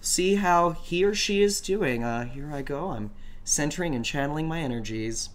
[0.00, 2.02] see how he or she is doing.
[2.02, 2.90] Uh, here I go.
[2.90, 3.10] I'm
[3.44, 5.28] centering and channeling my energies.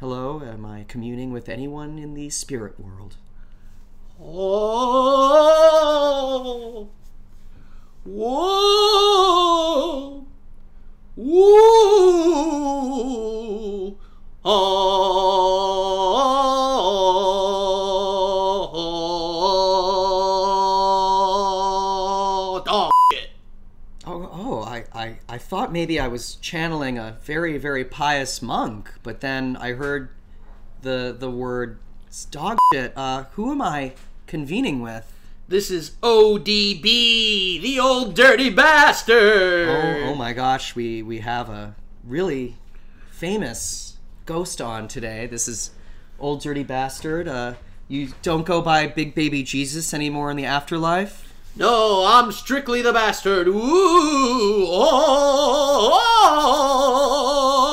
[0.00, 3.16] Hello, am I communing with anyone in the spirit world?
[4.20, 5.48] Oh,
[8.04, 9.08] Whoa.
[11.20, 11.48] Whoa.
[14.44, 14.52] Oh.
[22.64, 22.92] Dog.
[24.06, 28.92] Oh, oh I, I, I thought maybe I was channeling a very, very pious monk,
[29.02, 30.10] but then I heard
[30.82, 31.80] the the word
[32.30, 32.92] dog shit.
[32.96, 33.94] Uh, who am I
[34.28, 35.17] convening with?
[35.50, 39.68] This is ODB, the old dirty bastard.
[39.70, 42.56] Oh, oh my gosh, we, we have a really
[43.10, 45.26] famous ghost on today.
[45.26, 45.70] This is
[46.18, 47.28] Old Dirty Bastard.
[47.28, 47.54] Uh,
[47.88, 51.32] you don't go by Big Baby Jesus anymore in the afterlife?
[51.56, 53.48] No, I'm strictly the bastard.
[53.48, 54.68] Ooh, oh,
[56.30, 57.67] oh,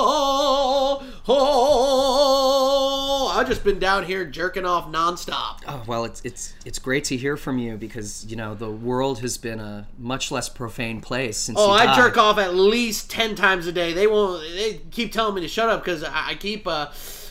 [3.66, 5.60] been down here jerking off nonstop.
[5.68, 9.20] Oh, well, it's it's it's great to hear from you because you know the world
[9.20, 11.58] has been a much less profane place since.
[11.60, 11.96] Oh, I died.
[11.98, 13.92] jerk off at least ten times a day.
[13.92, 14.42] They won't.
[14.42, 16.66] They keep telling me to shut up because I, I keep.
[16.66, 16.88] Uh,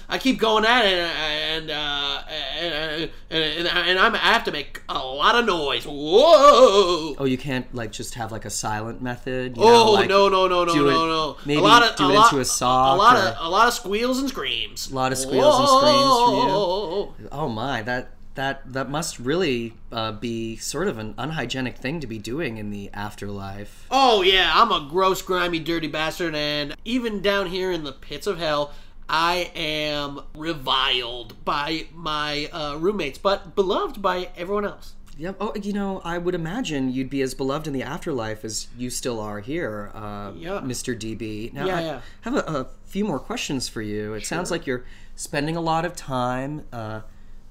[0.09, 2.23] I keep going at it, and uh,
[2.61, 5.87] and, and, and, and I'm, I have to make a lot of noise.
[5.87, 7.15] Whoa!
[7.19, 9.57] Oh, you can't like just have like a silent method.
[9.57, 11.37] You know, Oh like, no no no no no no!
[11.47, 13.37] maybe a lot of do a it lot, into a sock A lot or- of
[13.41, 14.91] a lot of squeals and screams.
[14.91, 17.29] A lot of squeals and screams for you.
[17.33, 22.07] Oh my, that that that must really uh, be sort of an unhygienic thing to
[22.07, 23.87] be doing in the afterlife.
[23.91, 28.27] Oh yeah, I'm a gross, grimy, dirty bastard, and even down here in the pits
[28.27, 28.73] of hell,
[29.09, 34.95] I am reviled by my uh, roommates, but beloved by everyone else.
[35.17, 35.37] Yep.
[35.41, 38.91] Oh, you know, I would imagine you'd be as beloved in the afterlife as you
[38.91, 40.61] still are here, uh, Yeah.
[40.65, 40.99] Mr.
[40.99, 41.53] DB.
[41.53, 42.01] Now, Yeah, I yeah.
[42.23, 44.15] have a, a few more questions for you.
[44.15, 47.03] It sounds like you're spending a lot of time uh,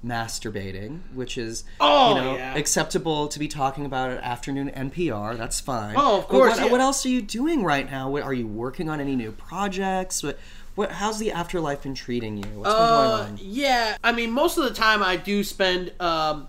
[0.06, 2.56] masturbating, which is Oh, you know yeah.
[2.56, 5.38] acceptable to be talking about at afternoon NPR.
[5.38, 5.96] That's fine.
[5.98, 6.72] Oh, of course, What, yeah.
[6.72, 8.10] what else are you doing right now?
[8.10, 10.22] What, are you working on any new projects?
[10.22, 10.38] What,
[10.76, 10.92] what?
[10.92, 12.44] How's the afterlife been treating you?
[12.44, 13.40] What's been Uh, going on?
[13.42, 16.48] yeah, I mean, most of the time I do spend um,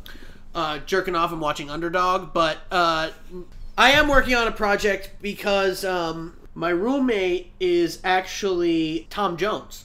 [0.55, 3.11] uh, jerking off and watching Underdog, but uh,
[3.77, 9.85] I am working on a project because um, my roommate is actually Tom Jones,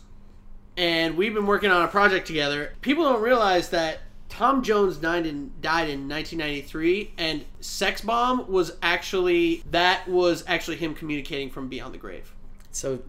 [0.77, 2.73] and we've been working on a project together.
[2.81, 3.99] People don't realize that.
[4.29, 10.77] Tom Jones died in died in 1993, and Sex Bomb was actually that was actually
[10.77, 12.33] him communicating from beyond the grave
[12.71, 12.99] So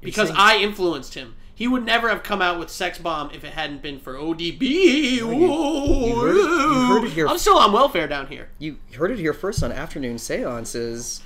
[0.00, 1.36] because I influenced him.
[1.54, 5.20] He would never have come out with Sex Bomb if it hadn't been for ODB.
[5.20, 6.06] Whoa.
[6.06, 7.28] you heard it- you heard it here.
[7.28, 8.48] I'm still on welfare down here.
[8.58, 11.20] You heard it here first on Afternoon Seances.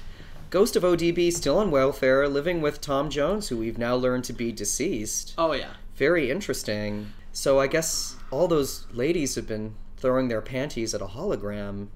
[0.50, 4.32] Ghost of ODB still on welfare, living with Tom Jones, who we've now learned to
[4.32, 5.34] be deceased.
[5.38, 5.70] Oh yeah.
[5.96, 7.12] Very interesting.
[7.32, 11.88] So I guess all those ladies have been throwing their panties at a hologram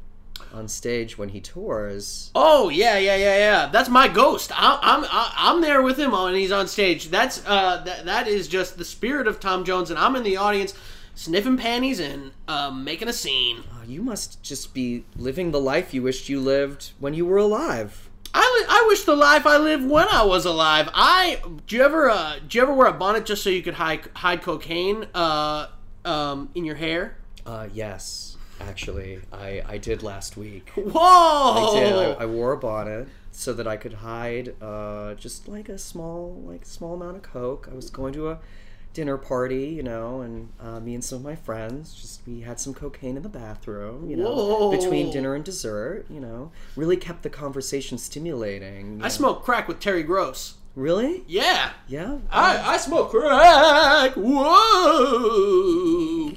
[0.52, 2.30] on stage when he tours.
[2.34, 3.66] Oh yeah, yeah, yeah, yeah.
[3.66, 4.52] That's my ghost.
[4.54, 7.08] I, I'm I'm there with him when he's on stage.
[7.08, 10.36] That's uh that, that is just the spirit of Tom Jones, and I'm in the
[10.36, 10.74] audience
[11.14, 13.64] sniffing panties and um, making a scene.
[13.72, 17.38] Uh, you must just be living the life you wished you lived when you were
[17.38, 18.08] alive.
[18.32, 20.88] I, li- I wish the life I lived when I was alive.
[20.94, 23.74] I do you ever uh, do you ever wear a bonnet just so you could
[23.74, 25.68] hide hide cocaine uh,
[26.04, 27.16] um, in your hair?
[27.44, 28.27] Uh, yes,
[28.60, 30.70] actually, I, I did last week.
[30.74, 31.00] Whoa!
[31.00, 31.92] I did.
[31.92, 36.42] I, I wore a bonnet so that I could hide uh, just like a small,
[36.46, 37.68] like small amount of coke.
[37.70, 38.38] I was going to a
[38.94, 42.58] dinner party, you know, and uh, me and some of my friends just we had
[42.58, 44.70] some cocaine in the bathroom, you know, Whoa.
[44.70, 46.06] between dinner and dessert.
[46.10, 48.98] You know, really kept the conversation stimulating.
[49.00, 49.08] I know.
[49.08, 50.54] smoke crack with Terry Gross.
[50.78, 51.24] Really?
[51.26, 51.72] Yeah.
[51.88, 52.18] Yeah.
[52.30, 54.12] I, I smoke crack.
[54.14, 54.44] Whoa.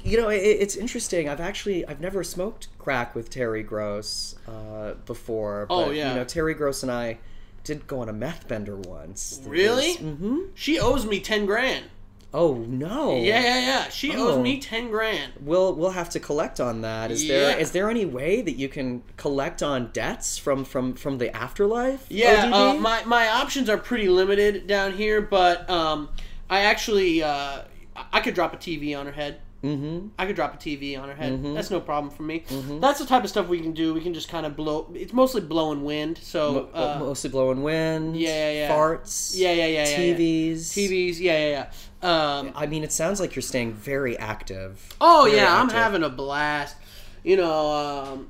[0.04, 1.28] You know, it, it's interesting.
[1.28, 5.66] I've actually I've never smoked crack with Terry Gross uh, before.
[5.68, 6.10] But, Oh, yeah.
[6.10, 7.18] You know, Terry Gross and I
[7.62, 9.40] did go on a meth bender once.
[9.46, 9.94] Really?
[9.94, 10.38] Mm-hmm.
[10.54, 11.86] She owes me ten grand.
[12.34, 13.16] Oh no.
[13.16, 13.88] Yeah, yeah, yeah.
[13.90, 14.42] She owes Oh.
[14.42, 15.32] me ten grand.
[15.40, 17.10] We'll we'll have to collect on that.
[17.10, 17.56] Is there Yeah.
[17.58, 22.06] is there any way that you can collect on debts from from from the afterlife?
[22.08, 26.08] Yeah, uh, my my options are pretty limited down here, but um,
[26.48, 27.62] I actually uh,
[28.12, 29.40] I could drop a TV on her head.
[29.62, 30.08] Mm-hmm.
[30.18, 31.42] I could drop a TV on her head.
[31.54, 32.44] That's no problem for me.
[32.80, 33.94] That's the type of stuff we can do.
[33.94, 34.90] We can just kind of blow.
[34.94, 36.18] It's mostly blowing wind.
[36.18, 38.16] So uh, mostly blowing wind.
[38.16, 38.70] yeah, yeah, yeah.
[38.72, 39.32] Farts.
[39.36, 40.16] yeah, yeah, yeah, yeah, yeah.
[40.16, 40.58] TVs.
[40.58, 41.20] TVs.
[41.20, 41.66] Yeah, yeah,
[42.02, 42.38] yeah.
[42.38, 44.94] Um, I mean, it sounds like you're staying very active.
[45.00, 46.76] oh Very yeah, I'm having a blast.
[47.22, 48.28] You know, um,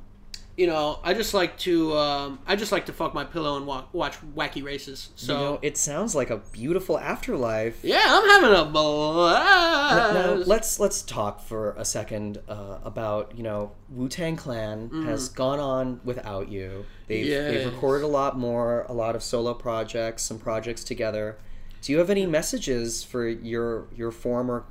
[0.56, 3.66] you know, I just like to um, I just like to fuck my pillow and
[3.66, 5.10] wa- watch wacky races.
[5.16, 7.80] So You know, it sounds like a beautiful afterlife.
[7.82, 10.14] yeah, I'm having a blast.
[10.14, 15.28] Now, let's let's talk for a second uh, about you know Wu Tang Clan has
[15.28, 16.84] gone on without you.
[17.08, 21.36] They've they've recorded a lot more, a lot of solo projects, some projects together.
[21.82, 24.64] Do you have any messages for your your former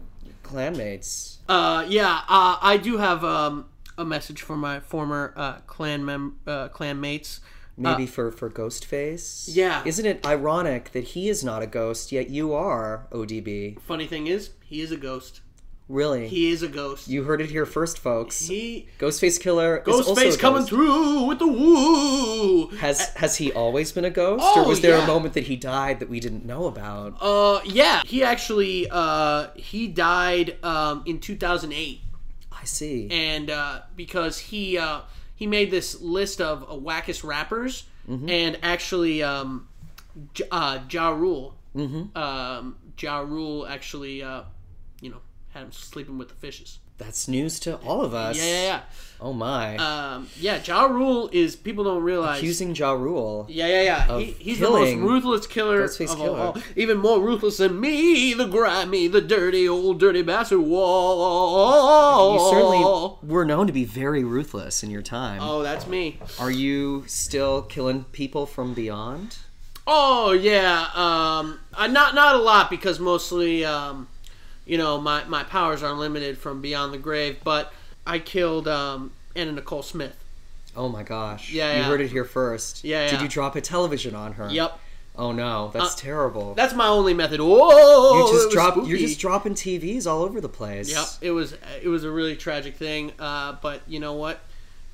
[0.43, 1.37] clanmates?
[1.47, 3.65] Uh, yeah, uh, I do have um,
[3.97, 7.39] a message for my former uh, clan mem- uh, clan mates.
[7.77, 9.49] Maybe for for Ghostface.
[9.51, 9.81] yeah.
[9.85, 13.79] Isn't it ironic that he is not a ghost yet you are ODB?
[13.81, 15.41] Funny thing is, he is a ghost.
[15.89, 16.27] Really?
[16.27, 17.07] He is a ghost.
[17.09, 18.47] you heard it here first, folks.
[18.47, 19.81] he Ghostface Killah.
[19.87, 22.67] is also a Ghostface coming through with the woo.
[22.77, 25.03] Has has he always been a ghost, Oh, or was there yeah.
[25.03, 27.17] a moment that he died that we didn't know about?
[27.19, 31.99] Uh, yeah, he actually uh he died um in 2008,
[32.61, 33.07] I see.
[33.11, 35.01] and uh because he uh
[35.35, 38.29] he made this list of uh, wackest rappers, Mm-hmm.
[38.29, 39.67] and actually um
[40.33, 42.17] J- uh Ja Rule, Mm-hmm.
[42.17, 44.43] um Ja Rule actually uh
[45.01, 46.79] you know had him sleeping with the fishes.
[47.01, 48.37] That's news to all of us.
[48.37, 48.81] Yeah, yeah, yeah.
[49.19, 49.73] Oh my.
[49.73, 50.13] yeah.
[50.15, 52.39] Um, yeah, Ja Rule is people don't realize.
[52.39, 53.45] Accusing Ja Rule.
[53.49, 54.19] Yeah, yeah, yeah.
[54.19, 56.39] He, he's the most ruthless killer of Killer.
[56.39, 56.57] all.
[56.75, 60.59] Even more ruthless than me, the grimy, the dirty old dirty bastard.
[60.59, 62.33] Whoa.
[62.33, 65.39] You certainly were known to be very ruthless in your time.
[65.41, 66.19] Oh, that's me.
[66.39, 69.37] Are you still killing people from beyond?
[69.85, 70.87] Oh yeah.
[70.93, 74.07] Um, uh, not not a lot because mostly, um,
[74.65, 77.37] you know, my my powers are limited from beyond the grave.
[77.43, 77.71] But
[78.05, 80.15] I killed um, Anna Nicole Smith.
[80.75, 81.51] Oh my gosh.
[81.51, 81.83] Yeah, You yeah.
[81.85, 82.83] heard it here first.
[82.83, 83.23] Yeah, Did yeah.
[83.23, 84.49] you drop a television on her?
[84.49, 84.79] Yep.
[85.17, 86.53] Oh no, that's Uh, terrible.
[86.53, 87.41] That's my only method.
[87.41, 88.25] Whoa.
[88.27, 90.89] you just drop you're just dropping TVs all over the place.
[90.89, 91.53] Yep, it was
[91.83, 93.11] it was a really tragic thing.
[93.19, 94.39] Uh, but you know what?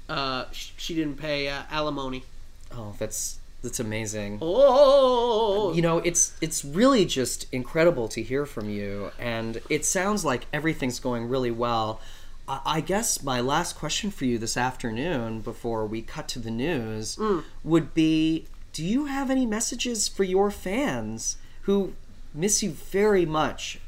[0.09, 2.23] Uh, sh- she didn't pay uh, alimony.
[2.71, 4.39] Oh, that's that's amazing.
[4.41, 10.23] Oh, You know, it's it's really just incredible to hear from you, and it sounds
[10.23, 11.99] like everything's going really well.
[12.47, 16.51] I, I guess my last question for you this afternoon, before we cut to the
[16.51, 17.19] news,
[17.63, 21.93] would be: Do you have any messages for your fans who
[22.33, 23.79] miss you very much,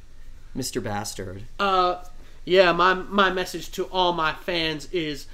[0.53, 1.43] Mister Bastard?
[1.59, 2.03] uh,
[2.43, 2.71] yeah.
[2.71, 5.27] My my message to all my fans is.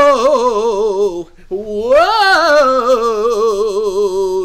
[0.00, 1.30] Whoa!
[1.50, 1.96] Whoa!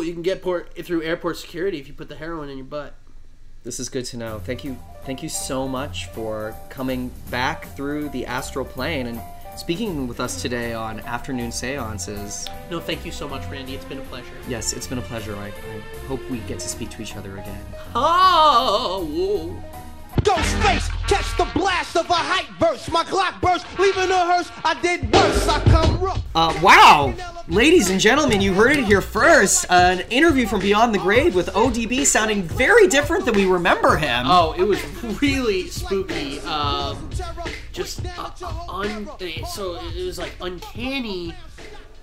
[0.01, 2.95] You can get port through airport security if you put the heroin in your butt.
[3.63, 4.39] This is good to know.
[4.39, 9.21] Thank you, thank you so much for coming back through the astral plane and
[9.55, 12.47] speaking with us today on afternoon seances.
[12.71, 13.75] No, thank you so much, Randy.
[13.75, 14.33] It's been a pleasure.
[14.47, 15.35] Yes, it's been a pleasure.
[15.35, 17.61] I, I hope we get to speak to each other again.
[17.93, 19.07] Oh!
[19.11, 19.84] whoa.
[20.25, 22.89] Ghostface, catch the blast of a hype verse.
[22.89, 24.49] My Glock burst, leaving a hearse.
[24.63, 25.47] I did worse.
[25.47, 26.21] I come rough.
[26.33, 27.13] Uh, wow!
[27.47, 29.67] Ladies and gentlemen, you heard it here first.
[29.69, 34.25] An interview from Beyond the Grave with ODB sounding very different than we remember him.
[34.27, 34.83] Oh, it was
[35.21, 36.39] really spooky.
[36.39, 37.07] Um,
[37.71, 39.07] just uh, uh, un-
[39.53, 41.35] so it was like uncanny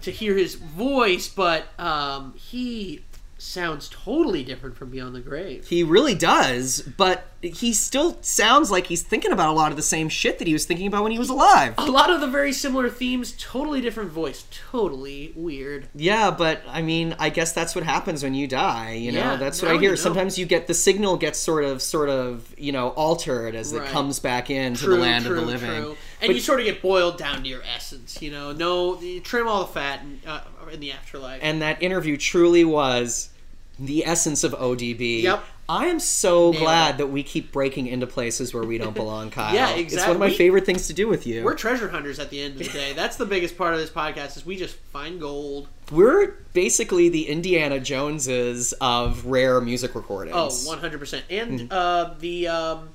[0.03, 3.03] to hear his voice, but um, he
[3.43, 5.67] sounds totally different from Beyond the Grave.
[5.67, 9.83] He really does, but he still sounds like he's thinking about a lot of the
[9.83, 11.75] same shit that he was thinking about when he was alive.
[11.77, 15.89] A lot of the very similar themes, totally different voice, totally weird.
[15.95, 18.93] Yeah, but I mean, I guess that's what happens when you die.
[18.93, 19.83] You know, Yeah, that's what I hear.
[19.83, 19.95] you know.
[19.97, 23.89] Sometimes you get the signal gets sort of, sort of, you know, altered as Right.
[23.89, 25.69] it comes back into the land true, of the living.
[25.83, 25.97] true.
[26.21, 28.53] And But- you sort of get boiled down to your essence, you know.
[28.53, 31.41] No, you trim all the fat in, uh, in the afterlife.
[31.43, 33.31] and that interview truly was
[33.79, 35.23] the essence of ODB.
[35.23, 35.45] Yep.
[35.69, 36.99] I am so Nailed glad it.
[36.99, 39.55] that we keep breaking into places where we don't belong, Kyle.
[39.55, 39.97] Yeah, exactly.
[39.97, 41.43] It's one of my We- favorite things to do with you.
[41.45, 42.93] We're treasure hunters at the end of the day.
[42.93, 45.69] That's the biggest part of this podcast is we just find gold.
[45.91, 50.37] We're basically the Indiana Joneses of rare music recordings.
[50.37, 51.11] Oh, recordings.
[51.13, 51.23] 100%.
[51.31, 51.67] And Mm-hmm.
[51.73, 52.89] uh, the um,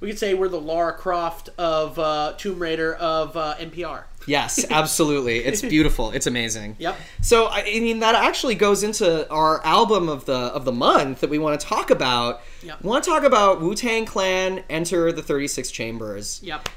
[0.00, 4.04] we could say we're the Lara Croft of uh, Tomb Raider of uh, NPR.
[4.26, 5.38] Yes, absolutely.
[5.38, 6.10] It's beautiful.
[6.10, 6.76] It's amazing.
[6.78, 6.96] Yep.
[7.22, 11.20] So I I mean that actually goes into our album of the of the month
[11.20, 12.40] that we want to talk about.
[12.62, 12.82] Yep.
[12.82, 16.40] We want to talk about Wu Tang Clan Enter the Thirty Six Chambers.
[16.42, 16.68] Yep.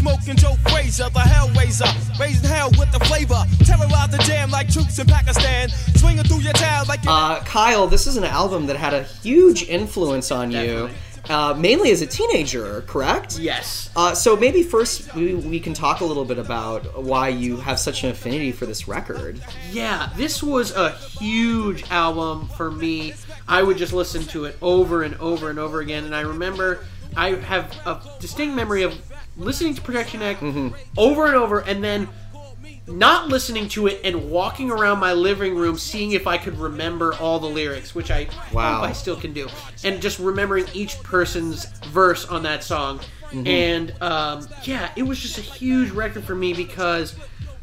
[0.00, 4.98] Smoking Joe Frazier, the Hellraiser, raising hell with the flavor, terrorize the jam like troops
[4.98, 8.94] in Pakistan, swinging through your town like Uh, Kyle, this is an album that had
[8.94, 10.94] a huge influence on you, Definitely.
[11.28, 13.38] uh, mainly as a teenager, correct?
[13.38, 13.90] Yes.
[13.94, 17.78] Uh, so maybe first we, we can talk a little bit about why you have
[17.78, 19.38] such an affinity for this record.
[19.70, 23.12] Yeah, this was a huge album for me.
[23.46, 26.86] I would just listen to it over and over and over again, and I remember
[27.16, 28.94] I have a distinct memory of
[29.40, 30.74] listening to Protect Ya Neck mm-hmm.
[30.96, 32.08] over and over, and then
[32.86, 37.14] not listening to it and walking around my living room seeing if I could remember
[37.14, 38.76] all the lyrics, which I Wow.
[38.76, 39.48] hope I still can do,
[39.84, 43.00] and just remembering each person's verse on that song.
[43.30, 43.46] Mm-hmm.
[43.46, 47.14] And um, yeah, it was just a huge record for me because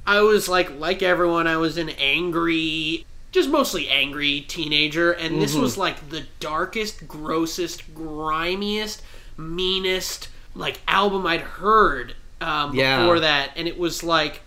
[0.06, 5.52] I was like, like everyone, I was an angry, just mostly angry teenager, and this
[5.52, 5.62] mm-hmm.
[5.62, 9.02] was like the darkest, grossest, grimiest,
[9.36, 13.00] meanest like album I'd heard um, Yeah.
[13.02, 14.42] before that, and it was like.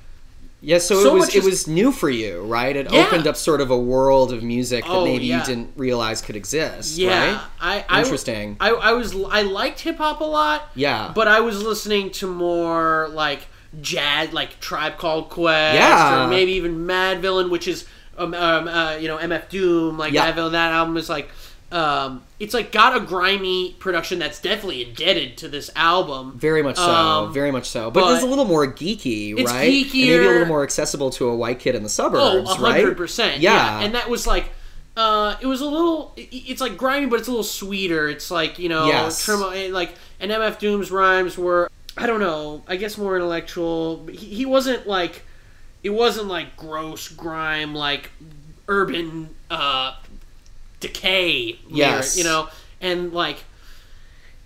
[0.62, 2.76] Yeah, so, So it was it is- was new for you, right?
[2.76, 3.06] It Yeah.
[3.06, 5.38] opened up sort of a world of music that Oh, maybe yeah.
[5.38, 7.40] you didn't realize could exist, Yeah, right?
[7.62, 8.58] I, I Interesting.
[8.60, 10.68] I, I was I liked hip hop a lot.
[10.74, 11.12] Yeah.
[11.14, 13.40] but I was listening to more like
[13.80, 16.24] jazz, like Tribe Called Quest, Yeah.
[16.24, 17.86] or maybe even Madvillain, which is
[18.18, 20.30] um, um uh, you know MF Doom, like Yeah.
[20.30, 20.52] Madvillain.
[20.52, 21.30] That album is like.
[21.72, 26.32] Um, it's like got a grimy production that's definitely indebted to this album.
[26.36, 27.90] Very much so, Um, very much so.
[27.90, 29.68] But, but- it's a little more geeky, It's right?
[29.84, 32.60] And maybe a little more accessible to a white kid in the Oh, suburbs, a
[32.60, 32.80] right?
[32.80, 33.40] hundred percent.
[33.40, 33.54] Yeah.
[33.54, 34.46] Yeah, and that was like,
[34.96, 36.12] uh, it was a little.
[36.16, 38.08] It's like grimy, but it's a little sweeter.
[38.08, 39.24] It's like you know, Yes.
[39.24, 44.06] trim, eh, like and MF Doom's rhymes were, I don't know, I guess more intellectual.
[44.10, 45.22] He, he wasn't like,
[45.84, 48.10] it wasn't like gross grime, like
[48.68, 49.94] urban uh,
[50.80, 51.58] decay.
[51.68, 52.16] lyric, Yes.
[52.18, 52.48] you know,
[52.80, 53.44] and like,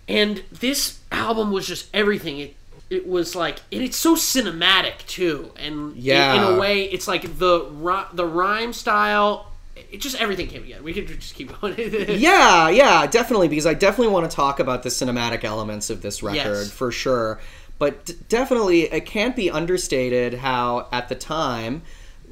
[0.09, 2.39] and this album was just everything.
[2.39, 2.57] It
[2.91, 6.35] it was like and it's so cinematic too, and Yeah.
[6.35, 7.71] in, in a way, it's like the
[8.13, 9.51] the rhyme style.
[9.91, 10.83] It just everything came together.
[10.85, 11.75] We could just keep going.
[12.19, 16.23] Yeah, yeah, definitely, because I definitely want to talk about the cinematic elements of this
[16.23, 16.71] record Yes.
[16.71, 17.41] for sure.
[17.79, 21.83] But d- definitely, it can't be understated how, at the time,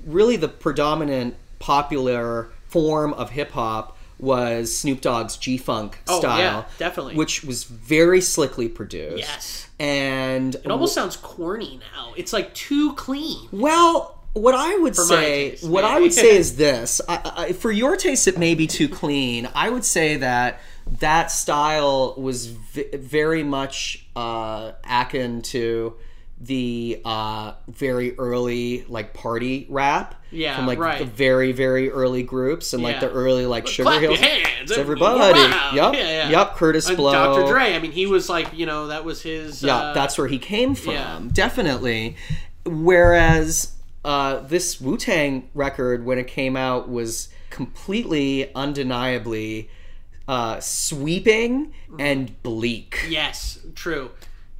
[0.07, 6.39] really the predominant popular form of hip hop was Snoop Dogg's G Funk Oh, style.
[6.39, 7.14] yeah, definitely.
[7.16, 9.18] Which was very slickly produced.
[9.18, 9.68] Yes.
[9.81, 12.12] And It almost sounds corny now.
[12.16, 13.49] It's like too clean.
[13.51, 17.53] Well, what I would my say, taste, what I would say is this: I, I,
[17.53, 19.49] for your taste, it may be too clean.
[19.55, 20.61] I would say that
[21.01, 25.95] that style was v- very much uh, akin to
[26.43, 30.16] the uh, very early like party rap.
[30.30, 30.99] Yeah, from like right.
[30.99, 34.16] the very very early groups and like the early like Sugar Clap Hill.
[34.16, 35.30] hands, everybody.
[35.30, 35.53] everybody.
[35.53, 35.70] Wow.
[35.74, 35.95] Yep.
[35.95, 36.30] Yeah, yeah.
[36.30, 36.57] Yep.
[36.57, 37.12] Curtis And Blow.
[37.12, 37.53] Dr.
[37.53, 37.74] Dre.
[37.74, 39.62] I mean, he was like, you know, that was his.
[39.62, 40.95] Yeah, uh, that's where he came from.
[40.95, 41.20] yeah.
[41.32, 42.16] Definitely.
[42.64, 43.72] Whereas
[44.05, 49.68] uh, this Wu Tang record, when it came out, was completely, undeniably
[50.26, 53.05] uh, sweeping and bleak.
[53.09, 54.11] Yes, true.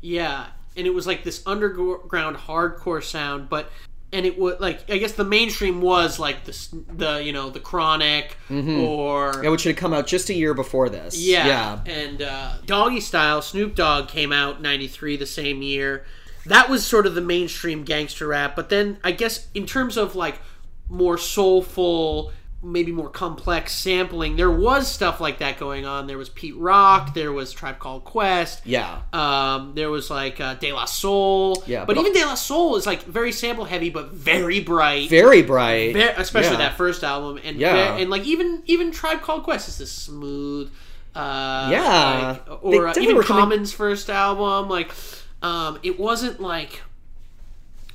[0.01, 3.71] Yeah, and it was like this underground hardcore sound, but
[4.13, 7.61] and it was like I guess the mainstream was like the the you know the
[7.61, 11.19] Chronic or Yeah, which had come out just a year before this.
[11.19, 11.93] yeah, Yeah.
[11.93, 16.05] and uh, Doggy Style Snoop Dogg came out '93 the same year.
[16.47, 20.15] That was sort of the mainstream gangster rap, but then I guess in terms of
[20.15, 20.41] like
[20.89, 22.33] more soulful.
[22.65, 24.37] Maybe more complex sampling.
[24.37, 26.07] There was stuff like that going on.
[26.07, 27.13] There was Pete Rock.
[27.13, 28.65] There was Tribe Called Quest.
[28.65, 29.01] Yeah.
[29.13, 31.65] Um, there was like uh, De La Soul.
[31.67, 35.11] Yeah, but, but- even De La Soul is like very sample heavy, but very bright.
[35.11, 35.97] Very bright.
[35.97, 36.59] Especially Yeah.
[36.59, 37.97] that first album, and Yeah.
[37.97, 40.71] and like even even Tribe Called Quest is this smooth.
[41.17, 42.39] Uh, Yeah.
[42.49, 44.93] like, or uh, even coming- Common's first album, like
[45.43, 46.83] um, it wasn't like.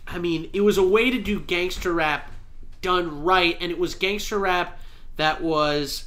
[0.06, 2.32] I mean, it was a way to do gangster rap
[2.88, 4.80] done right, and it was gangster rap
[5.18, 6.06] that was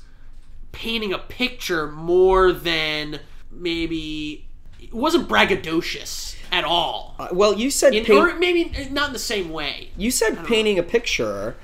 [0.72, 3.20] painting a picture more than
[3.50, 4.46] maybe
[4.80, 7.14] it wasn't braggadocious at all.
[7.18, 9.90] Uh, well, you said In, paint- or maybe not in the same way.
[9.98, 11.54] you said painting a picture,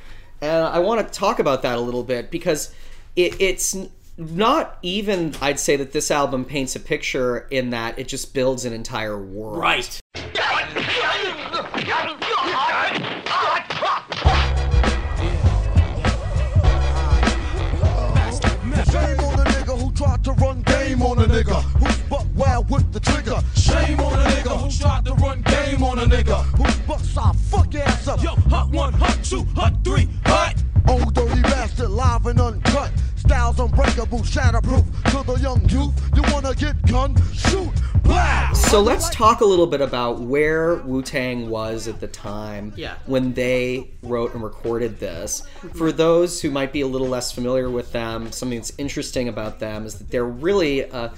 [0.42, 2.74] and I want to talk about that a little bit because
[3.16, 3.74] it, it's
[4.18, 5.34] not even.
[5.40, 9.18] I'd say that this album paints a picture in that it just builds an entire
[9.18, 9.58] world.
[9.58, 9.98] Right.
[23.66, 26.42] Shame on a nigga who tried to run game on a nigga.
[26.56, 28.22] Who's buck side fuck ass up.
[28.22, 30.54] Yo, hot one, hot two, hot three, hot.
[30.88, 32.92] Old dirty bastard, live and uncut.
[33.16, 34.84] Styles unbreakable, shatterproof.
[35.10, 37.16] To the young youth, you wanna get gun?
[37.32, 37.72] Shoot,
[38.04, 38.52] blah.
[38.52, 42.94] So let's talk a little bit about where Wu Tang was at the time Yeah.
[43.06, 45.42] when they wrote and recorded this.
[45.74, 49.58] For those who might be a little less familiar with them, something that's interesting about
[49.58, 51.12] them is that they're really a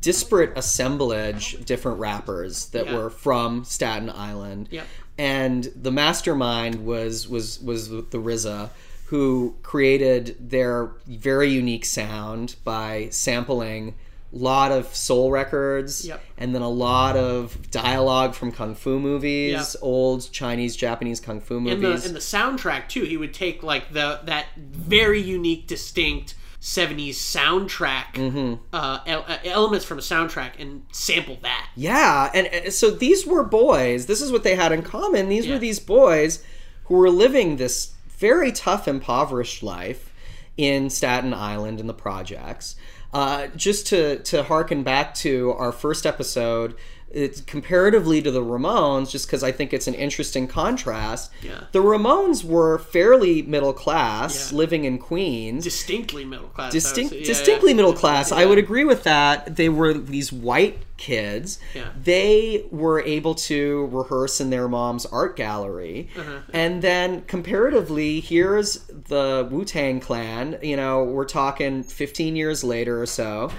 [0.00, 2.96] disparate assemblage different rappers that Yeah.
[2.96, 4.68] were from Staten Island.
[4.70, 4.86] Yep.
[5.18, 8.70] And the mastermind was was was the RZA
[9.06, 13.94] who created their very unique sound by sampling
[14.30, 16.22] a lot of soul records, Yep.
[16.36, 19.82] and then a lot of dialogue from kung fu movies, Yep.
[19.82, 22.04] old Chinese, Japanese kung fu and the movies.
[22.04, 23.04] and the soundtrack too.
[23.04, 28.54] He would take like the that very unique, distinct '70s soundtrack Mm-hmm.
[28.72, 31.68] uh, uh, elements from a soundtrack and sample that.
[31.76, 34.06] Yeah, and, and so these were boys.
[34.06, 35.28] This is what they had in common.
[35.28, 35.54] These Yeah.
[35.54, 36.42] were these boys
[36.84, 40.12] who were living this very tough, impoverished life
[40.56, 42.74] in Staten Island in the projects.
[43.14, 46.74] Uh, just to to harken back to our first episode,
[47.10, 51.30] it's comparatively to the Ramones, just because I think it's an interesting contrast.
[51.42, 51.64] Yeah.
[51.72, 54.58] The Ramones were fairly middle class, Yeah.
[54.58, 56.72] living in Queens Distinctly middle class.
[56.72, 57.14] Distinct.
[57.14, 57.76] Yeah, distinctly yeah.
[57.76, 58.30] middle class.
[58.30, 59.56] I would agree with that.
[59.56, 61.58] They were these white kids.
[61.74, 61.90] Yeah.
[62.02, 66.40] They were able to rehearse in their mom's art gallery, Uh-huh.
[66.52, 70.58] and then comparatively, here's the Wu Tang Clan.
[70.60, 73.50] You know, we're talking 15 years later or so,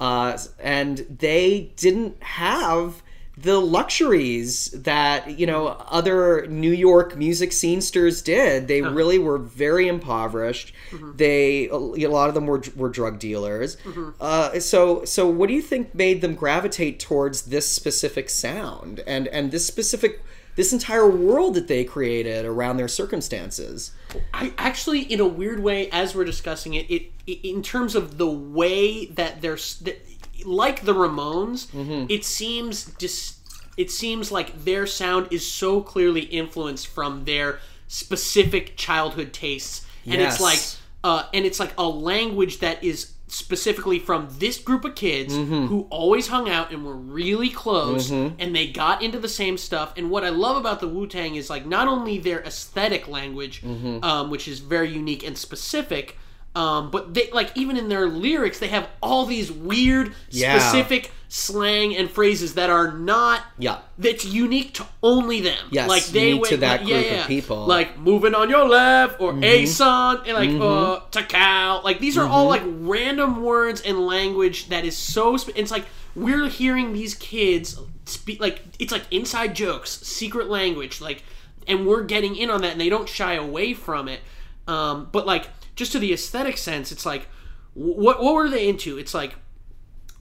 [0.00, 3.02] uh, and they didn't have
[3.38, 8.66] the luxuries that you know other New York music scenesters did.
[8.66, 10.72] They really were very impoverished.
[11.16, 11.76] They a
[12.08, 13.76] lot of them were were drug dealers.
[14.20, 19.28] Uh, so so what do you think made them gravitate towards this specific sound and
[19.28, 20.22] and this specific
[20.56, 23.92] this entire world that they created around their circumstances?
[24.34, 28.18] I actually, in a weird way, as we're discussing it, it, it in terms of
[28.18, 29.98] the way that they're that,
[30.44, 32.06] like the Ramones, Mm-hmm.
[32.10, 33.36] it seems dis,
[33.76, 40.20] it seems like their sound is so clearly influenced from their specific childhood tastes, and
[40.20, 40.60] it's like
[41.04, 45.66] uh, and it's like a language that is specifically from this group of kids Mm-hmm.
[45.66, 49.92] who always hung out and were really close and they got into the same stuff
[49.96, 54.04] and what i love about the wu-tang is like not only their aesthetic language Mm-hmm.
[54.04, 56.16] um, which is very unique and specific
[56.54, 60.58] um, but they like even in their lyrics they have all these weird Yeah.
[60.58, 63.78] specific slang and phrases that are not Yeah.
[63.98, 65.58] that's unique to only them.
[65.70, 67.56] Yes, like they unique to that like, yeah, group of people.
[67.58, 67.68] Mm-hmm.
[67.68, 71.82] like moving on your left or a son and like uh takao.
[71.82, 75.86] Like these are all like random words and language that is so sp- it's like
[76.14, 81.24] we're hearing these kids speak like it's like inside jokes secret language like
[81.66, 84.20] and we're getting in on that and they don't shy away from it.
[84.68, 87.26] Um but like just to the aesthetic sense it's like
[87.74, 88.96] what what were they into?
[88.96, 89.34] It's like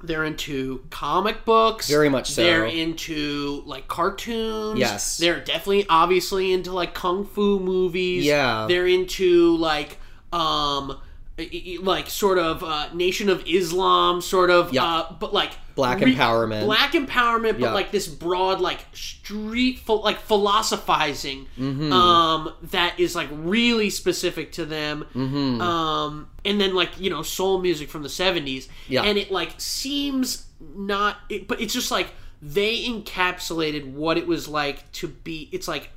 [0.07, 2.43] they're into comic books Very much so.
[2.43, 5.17] they're into like cartoons Yes.
[5.17, 8.65] they're definitely obviously into like kung fu movies Yeah.
[8.67, 9.97] they're into like
[10.33, 10.97] um
[11.81, 14.83] like sort of uh, nation of islam sort of Yeah.
[14.85, 16.63] uh but like Black empowerment.
[16.63, 17.73] black empowerment but Yeah.
[17.73, 21.91] like this broad like street ph- like philosophizing Mm-hmm.
[21.91, 25.61] um that is like really specific to them Mm-hmm.
[25.61, 29.03] um and then like you know soul music from the 70s Yeah.
[29.03, 32.07] and it like seems not it, but it's just like
[32.41, 35.89] they encapsulated what it was like to be it's like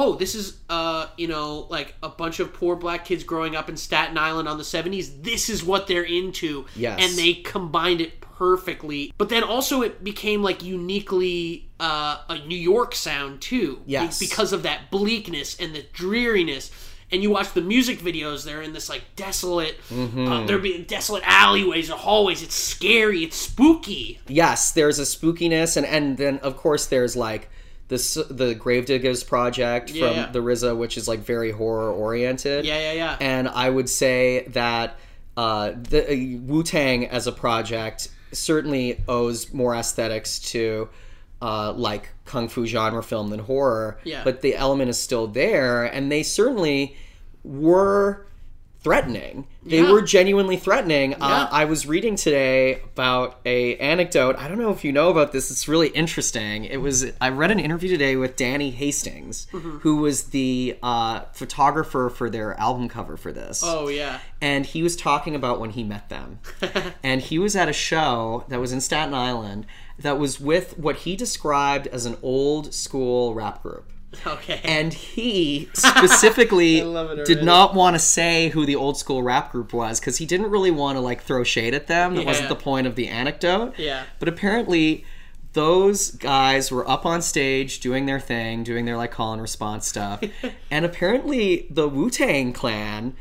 [0.00, 3.68] oh this is uh you know like a bunch of poor black kids growing up
[3.68, 6.64] in staten island on the 70s this is what they're into.
[6.76, 6.98] Yes.
[7.02, 9.12] and they combined it perfectly.
[9.18, 13.82] But then also it became like uniquely uh, a new york sound too.
[13.86, 14.18] Yes.
[14.18, 16.70] because of that bleakness and the dreariness.
[17.10, 20.28] And you watch the music videos they're in this like desolate Mm-hmm.
[20.28, 22.42] uh, they're being desolate alleyways or hallways.
[22.42, 23.24] It's scary.
[23.24, 24.20] It's spooky.
[24.28, 27.48] Yes, there's a spookiness, and and then of course there's like
[27.88, 30.30] this the Gravediggaz project Yeah, from yeah.
[30.30, 32.64] the RZA, which is like very horror oriented.
[32.64, 34.96] yeah yeah yeah And I would say that
[35.36, 40.88] uh, the uh, Wu Tang as a project certainly owes more aesthetics to
[41.40, 43.98] uh, like kung fu genre film than horror.
[44.04, 44.22] Yeah.
[44.24, 46.96] But the element is still there, and they certainly
[47.44, 48.26] were
[48.80, 49.46] threatening.
[49.64, 49.90] They Yeah.
[49.90, 51.10] were genuinely threatening.
[51.10, 51.16] Yeah.
[51.20, 54.36] Uh, I was reading today about a anecdote.
[54.38, 55.50] I don't know if you know about this.
[55.50, 56.64] It's really interesting.
[56.64, 59.78] It was I read an interview today with Danny Hastings, Mm-hmm.
[59.78, 64.82] who was the uh, photographer for their album cover for this oh yeah and he
[64.82, 66.38] was talking about when he met them.
[67.02, 69.66] and he was at a show that was in Staten Island
[69.98, 73.90] that was with what he described as an old school rap group.
[74.26, 76.80] okay And he specifically
[77.24, 80.50] did not want to say who the old school rap group was because he didn't
[80.50, 82.14] really want to like throw shade at them.
[82.14, 83.74] That wasn't the point of the anecdote.
[83.78, 84.04] Yeah.
[84.18, 85.04] But apparently
[85.52, 89.86] those guys were up on stage doing their thing, doing their like call and response
[89.86, 90.22] stuff.
[90.70, 93.14] and apparently the Wu Tang clan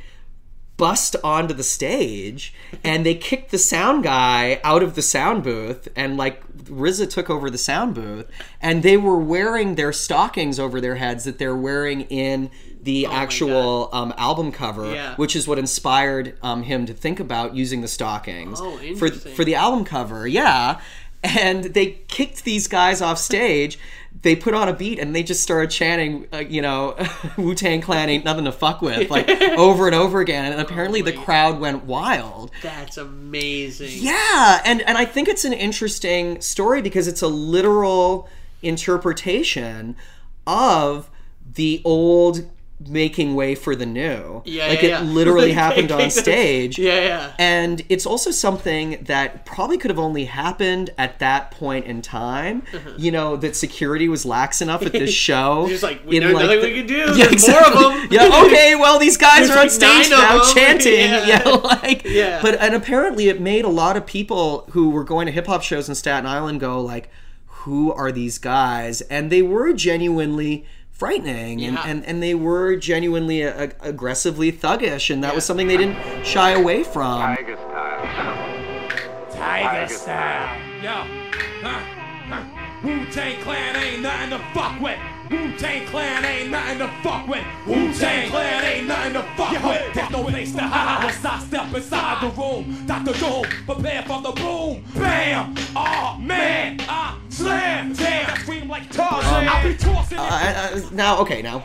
[0.78, 2.54] bust onto the stage
[2.84, 7.30] and they kicked the sound guy out of the sound booth and like RZA took
[7.30, 8.28] over the sound booth
[8.62, 12.52] and they were wearing their stockings over their heads that they're wearing in
[12.84, 15.16] the actual um, album cover, Oh Yeah.
[15.16, 19.44] which is what inspired um, him to think about using the stockings Oh, for for
[19.44, 20.26] the album cover.
[20.28, 20.80] Yeah,
[21.24, 23.78] and they kicked these guys off stage.
[24.28, 26.98] They put on a beat and they just started chanting, uh, you know,
[27.38, 30.52] Wu Tang Clan ain't nothing to fuck with, like over and over again.
[30.52, 32.52] And apparently the my crowd went wild.
[32.62, 33.92] That's amazing.
[33.94, 38.28] Yeah, and and I think it's an interesting story because it's a literal
[38.62, 39.96] interpretation
[40.46, 41.10] of
[41.54, 42.50] the old
[42.80, 44.44] making way for the new.
[44.46, 45.02] Yeah, like yeah, it yeah.
[45.14, 46.78] literally Like, happened on stage.
[46.78, 47.34] Yeah, yeah.
[47.40, 52.62] And it's also something that probably could have only happened at that point in time.
[52.98, 55.62] You know, that security was lax enough at this show.
[55.64, 55.68] Uh-huh.
[55.70, 57.18] Just like, we in, know nothing the- we can do.
[57.18, 58.08] Yeah, There's more of them.
[58.12, 60.94] Yeah, okay, well, these guys There's are on like stage now chanting.
[61.10, 61.26] Yeah.
[61.28, 62.42] Yeah, like, Yeah.
[62.44, 65.64] But, and apparently it made a lot of people who were going to hip hop
[65.64, 67.10] shows in Staten Island go, like,
[67.48, 69.02] who are these guys?
[69.02, 70.66] And they were genuinely
[70.98, 71.84] frightening and, Yeah.
[71.86, 76.52] and, and they were genuinely uh, aggressively thuggish and that was something they didn't shy
[76.52, 79.32] away from Tiger style.
[79.32, 80.62] Tiger style.
[80.82, 80.90] Yo,
[81.62, 81.80] huh,
[82.30, 82.44] huh.
[82.84, 84.98] Wu Tang Clan ain't nothing to fuck with.
[85.30, 87.44] Wu Tang Clan ain't nothing to fuck with.
[87.66, 89.94] Wu Tang Clan ain't nothing to fuck with.
[89.94, 92.86] There's no place to hide once I step inside the room.
[92.86, 93.14] Dr.
[93.20, 94.84] Doom, prepare for the boom.
[94.96, 95.56] Bam!
[95.76, 97.94] Oh man, I slam.
[97.94, 99.48] Damn, I scream like Tarzan.
[99.48, 100.22] Um, I'll be tossing it.
[100.22, 101.64] I- I- now okay now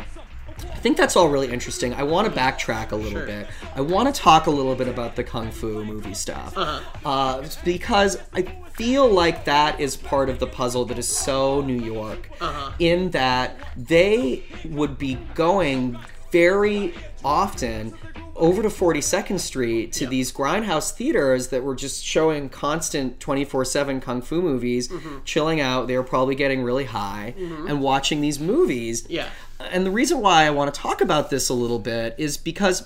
[0.71, 1.95] i think that's all really interesting.
[1.95, 2.41] I want to mm-hmm.
[2.41, 3.47] backtrack a little bit.
[3.75, 6.57] I want to talk a little bit about the kung fu movie stuff.
[6.57, 7.09] Uh-huh.
[7.09, 8.43] Uh, because i
[8.73, 12.73] feel like that is part of the puzzle that is so new york uh-huh.
[12.79, 15.99] in that they would be going
[16.31, 17.95] very often
[18.35, 24.23] over to 42nd Street to these grindhouse theaters that were just showing constant 24/7 kung
[24.23, 25.19] fu movies, mm-hmm.
[25.25, 25.87] chilling out.
[25.87, 27.69] They were probably getting really high mm-hmm.
[27.69, 29.07] and watching these movies.
[29.09, 29.29] Yeah.
[29.71, 32.83] And the reason why I want to talk about this a little bit is because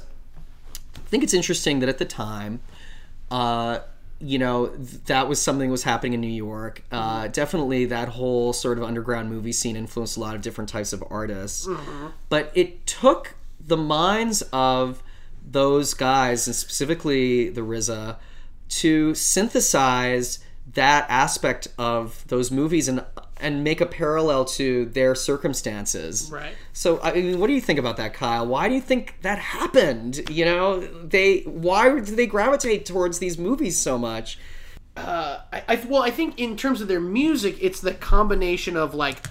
[0.96, 2.60] I think it's interesting that at the time,
[3.30, 3.80] uh,
[4.18, 4.68] you know,
[5.06, 6.82] that was something that was happening in New York.
[6.90, 10.92] Uh, definitely, that whole sort of underground movie scene influenced a lot of different types
[10.92, 11.66] of artists.
[12.28, 15.02] But it took the minds of
[15.48, 18.16] those guys, and specifically the RZA,
[18.68, 20.40] to synthesize
[20.72, 23.04] that aspect of those movies and
[23.46, 26.28] and make a parallel to their circumstances.
[26.32, 26.54] Right.
[26.72, 28.44] So I mean, what do you think about that, Kyle?
[28.44, 30.28] Why do you think that happened?
[30.28, 34.36] You know, they why did they gravitate towards these movies so much?
[34.96, 39.24] I, I well, I think in terms of their music, it's the combination of like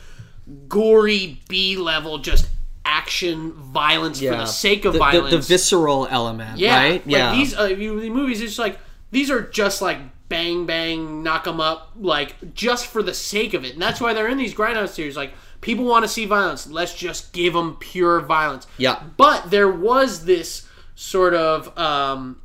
[0.69, 2.47] gory B level, just
[2.85, 5.31] action violence for the sake of the, the- violence.
[5.31, 7.07] the, visceral element, yeah, right?
[7.07, 8.79] Like these uh, the movies, it's like
[9.11, 9.97] these are just like
[10.29, 14.13] bang bang, knock them up, like just for the sake of it, and that's why
[14.13, 15.15] they're in these grindhouse series.
[15.15, 18.67] Like people want to see violence, let's just give them pure violence.
[18.77, 19.01] Yeah.
[19.17, 22.41] But there was this sort of um,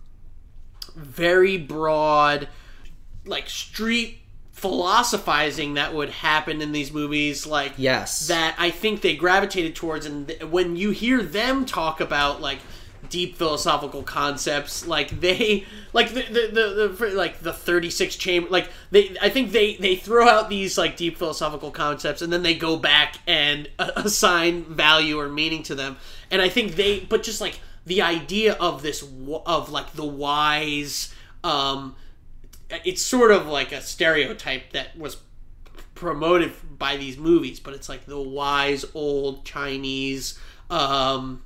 [0.95, 2.49] very broad,
[3.25, 4.19] like street
[4.53, 8.29] philosophizing that would happen in these movies, like Yes.
[8.29, 10.05] that I think they gravitated towards.
[10.07, 12.59] And th- when you hear them talk about like
[13.11, 18.49] deep philosophical concepts, like they like the the, the, the like the thirty six chamber,
[18.49, 22.43] like they I think they they throw out these like deep philosophical concepts and then
[22.43, 25.97] they go back and uh, assign value or meaning to them.
[26.31, 29.03] And I think they, but just like the idea of this
[29.45, 31.15] of like the wise.
[31.45, 31.97] um
[32.85, 35.17] it's sort of like a stereotype that was
[35.97, 40.39] promoted by these movies, but it's like the wise old Chinese
[40.71, 41.43] um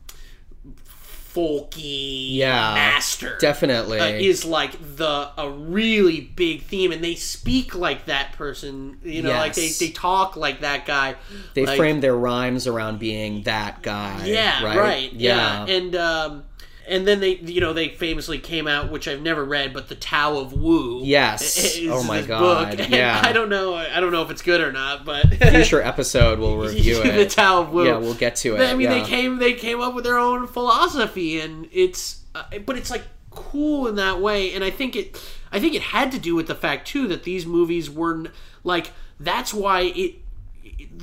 [1.34, 3.98] folky Yeah, master definitely.
[4.00, 9.22] uh, is like the a really big theme and they speak like that person you
[9.22, 11.16] know like they, they talk like that guy
[11.54, 14.24] They like, frame their rhymes around being that guy.
[14.26, 14.76] yeah right.
[14.78, 15.66] right, Yeah.
[15.66, 15.74] yeah.
[15.74, 16.44] and um
[16.88, 19.94] and then they you know they famously came out which i've never read but the
[19.94, 21.78] tao of wu Yes.
[21.88, 22.88] Oh my God, book.
[22.90, 23.20] yeah.
[23.24, 26.56] i don't know i don't know if it's good or not but Future episode we'll
[26.68, 27.12] review it.
[27.12, 27.86] the Tao of Wu.
[27.86, 28.60] Yeah, we'll get to it.
[28.60, 29.00] I mean, yeah.
[29.00, 33.02] they came they came up with their own philosophy, and it's uh, but it's like
[33.30, 34.54] cool in that way.
[34.54, 35.20] And I think it
[35.52, 38.26] I think it had to do with the fact too that these movies were
[38.62, 40.16] like that's why it.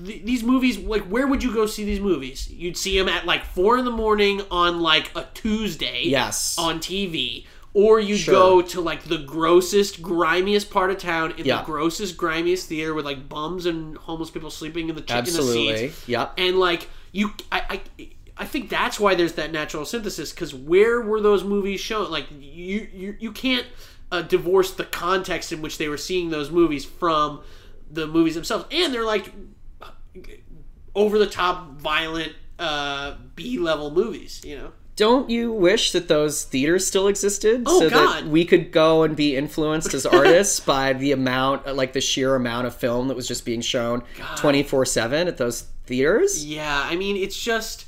[0.05, 2.49] Th- These movies, like, where would you go see these movies?
[2.49, 6.55] You'd see them at like four in the morning on like a Tuesday, Yes.
[6.57, 8.33] on TV, or you'd Sure.
[8.33, 11.57] go to like the grossest, grimiest part of town in Yeah.
[11.59, 15.15] the grossest, grimiest theater with like bums and homeless people sleeping in the, ch- in
[15.15, 15.77] the Absolutely.
[15.89, 16.33] seats Yep.
[16.37, 18.07] and like you I, I
[18.37, 20.31] I think that's why there's that natural synthesis.
[20.31, 22.09] Because where were those movies shown?
[22.09, 23.67] Like you, you, you can't
[24.11, 27.41] uh, divorce the context in which they were seeing those movies from
[27.91, 29.31] the movies themselves, and they're like
[30.95, 34.41] over the top, violent uh, B level movies.
[34.43, 34.71] You know.
[34.97, 38.23] Don't you wish that those theaters still existed Oh, so God.
[38.25, 42.35] that we could go and be influenced as artists by the amount, like the sheer
[42.35, 44.03] amount of film that was just being shown
[44.35, 46.45] twenty four seven at those theaters?
[46.45, 47.85] Yeah, I mean, it's just.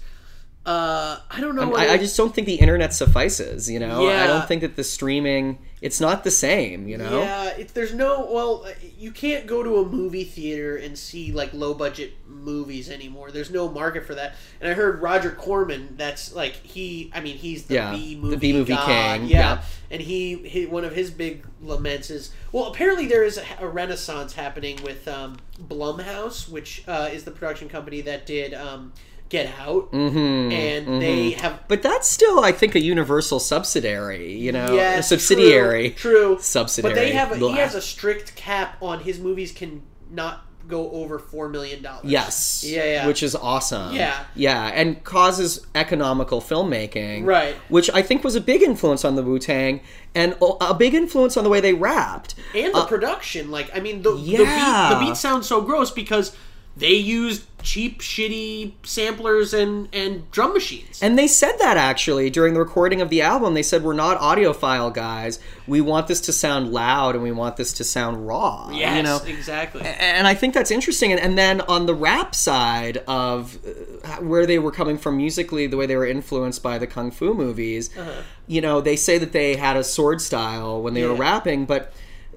[0.65, 1.76] Uh, I don't know.
[1.76, 3.69] I, I just don't think the internet suffices.
[3.69, 6.88] You know, I don't think that the streaming it's not the same.
[6.88, 10.77] You know, Yeah, it, there's no well, uh, you can't go to a movie theater
[10.77, 13.31] and see like low budget movies anymore.
[13.31, 14.36] There's no market for that.
[14.61, 15.95] And I heard Roger Corman.
[15.97, 17.11] That's like he.
[17.13, 19.27] I mean, he's the Yeah, B the movie B-movie king, Yeah.
[19.27, 19.61] yeah.
[19.91, 23.67] and he, he one of his big laments is well, apparently there is a, a
[23.67, 28.93] renaissance happening with um, Blumhouse, which uh, is the production company that did um,
[29.34, 34.34] Get Out, Mm-hmm, and they have but that's still, I think, a universal subsidiary.
[34.38, 35.89] You know, yeah, a subsidiary.
[35.89, 36.39] True, true.
[36.39, 36.93] Subsidiary.
[36.93, 39.81] But they have a, he has a strict cap on his movies can
[40.11, 42.05] not go over four million dollars.
[42.05, 42.63] Yes.
[42.63, 43.07] Yeah, yeah.
[43.07, 43.95] Which is awesome.
[43.95, 44.23] Yeah.
[44.36, 47.25] Yeah, and causes economical filmmaking.
[47.25, 47.55] Right.
[47.69, 49.81] Which I think was a big influence on the Wu Tang
[50.13, 52.36] and a big influence on the way they rapped.
[52.53, 53.49] and the production.
[53.49, 56.36] Like, I mean, the the, beat, the beat sounds so gross because
[56.77, 61.01] they used cheap, shitty samplers and and drum machines.
[61.01, 63.53] And they said that actually during the recording of the album.
[63.53, 65.39] They said, We're not audiophile guys.
[65.66, 68.70] We want this to sound loud and we want this to sound raw.
[68.72, 69.20] yes, You know?
[69.26, 69.82] exactly.
[69.82, 71.11] and I think that's interesting.
[71.11, 73.57] And, and then on the rap side of
[74.03, 77.11] uh, where they were coming from musically, the way they were influenced by the kung
[77.11, 78.11] fu movies, Uh-huh.
[78.47, 81.93] you know, they say that they had a sword style when they were rapping, but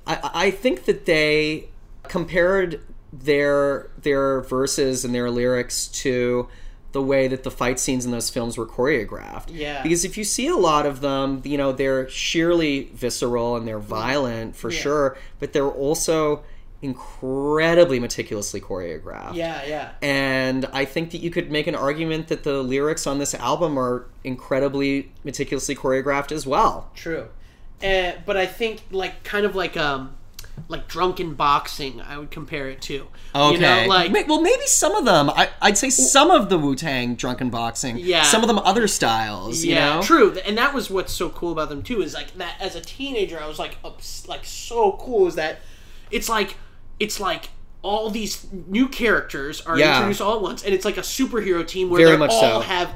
[0.07, 1.69] I, I think that they
[2.05, 2.81] compared
[3.23, 6.49] their their verses and their lyrics to
[6.93, 9.49] the way that the fight scenes in those films were choreographed.
[9.51, 9.83] Yeah.
[9.83, 13.79] Because if you see a lot of them, you know, they're sheerly visceral and they're
[13.79, 14.79] violent for Yeah.
[14.81, 16.43] sure, but they're also
[16.81, 19.35] incredibly meticulously choreographed.
[19.35, 19.91] yeah, yeah.
[20.03, 23.79] And I think that you could make an argument that the lyrics on this album
[23.79, 26.91] are incredibly meticulously choreographed as well.
[26.95, 27.29] True.
[27.83, 30.15] Uh, but I think like kind of like um
[30.69, 33.09] like drunken boxing, I would compare it to.
[33.35, 35.31] You know, like well, maybe some of them.
[35.31, 37.99] I, I'd say some of the Wu Tang drunken boxing.
[37.99, 38.23] Yeah.
[38.23, 39.65] Some of them other styles.
[39.65, 40.03] You yeah, know?
[40.03, 40.37] true.
[40.45, 42.03] And that was what's so cool about them too.
[42.03, 45.27] Is like that as a teenager, I was like, ups, like so cool.
[45.27, 45.59] Is that
[46.11, 46.57] it's like
[46.99, 47.51] it's like
[47.83, 49.97] all these new characters are Yeah.
[49.97, 52.61] introduced all at once, and it's like a superhero team where they all so.
[52.61, 52.93] have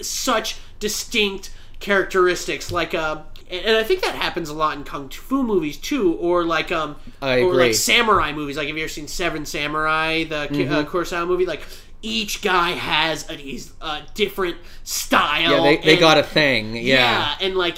[0.00, 2.70] such distinct characteristics.
[2.70, 6.14] Like uh, and and I think that happens a lot in kung fu movies too,
[6.14, 7.64] or like um, I or agree.
[7.66, 8.56] like samurai movies.
[8.56, 10.72] Like have you ever seen Seven Samurai, the Mm-hmm.
[10.72, 11.46] uh, Kurosawa movie?
[11.46, 11.62] Like
[12.02, 15.50] each guy has a, a different style.
[15.50, 16.74] Yeah, they, they and- got a thing.
[16.76, 16.80] Yeah.
[16.82, 17.76] yeah, and like,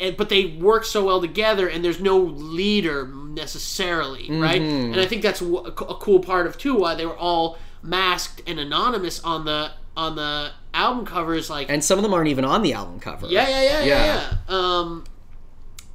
[0.00, 4.60] i- but they work so well together, and there's no leader necessarily, right?
[4.62, 4.92] Mm-hmm.
[4.92, 8.42] And I think that's a a cool part of too why they were all masked
[8.46, 11.48] and anonymous on the on the album covers.
[11.50, 13.26] Like, And some of them aren't even on the album cover.
[13.26, 14.34] yeah, yeah, yeah, yeah, Yeah.
[14.48, 14.54] yeah.
[14.78, 15.04] Um,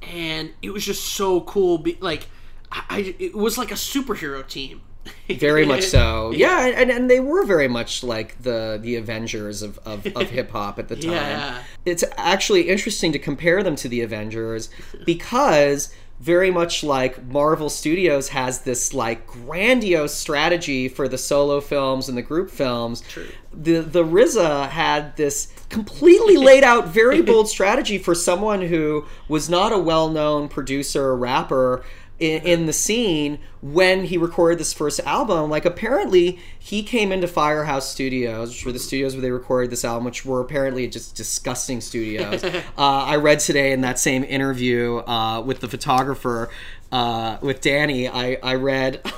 [0.02, 1.78] and it was just so cool.
[1.78, 2.26] Be, like,
[2.70, 4.82] I, I, it was like a superhero team.
[5.28, 6.30] Very much so.
[6.34, 10.50] Yeah, and, and they were very much like the the Avengers of, of, of hip
[10.50, 11.12] hop at the time.
[11.12, 11.62] Yeah.
[11.84, 14.70] It's actually interesting to compare them to the Avengers
[15.04, 15.94] because
[16.24, 22.16] very much like Marvel Studios has this like grandiose strategy for the solo films and
[22.16, 23.02] the group films.
[23.02, 23.28] True.
[23.52, 29.50] The the RZA had this completely laid out very bold strategy for someone who was
[29.50, 31.84] not a well-known producer or rapper
[32.24, 35.50] in, in the scene when he recorded this first album.
[35.50, 39.84] Like apparently he came into Firehouse Studios, which were the studios where they recorded this
[39.84, 42.42] album, which were apparently just disgusting studios.
[42.44, 46.50] uh, I read today in that same interview uh, with the photographer
[46.90, 48.08] uh, with Danny.
[48.08, 49.00] I I read.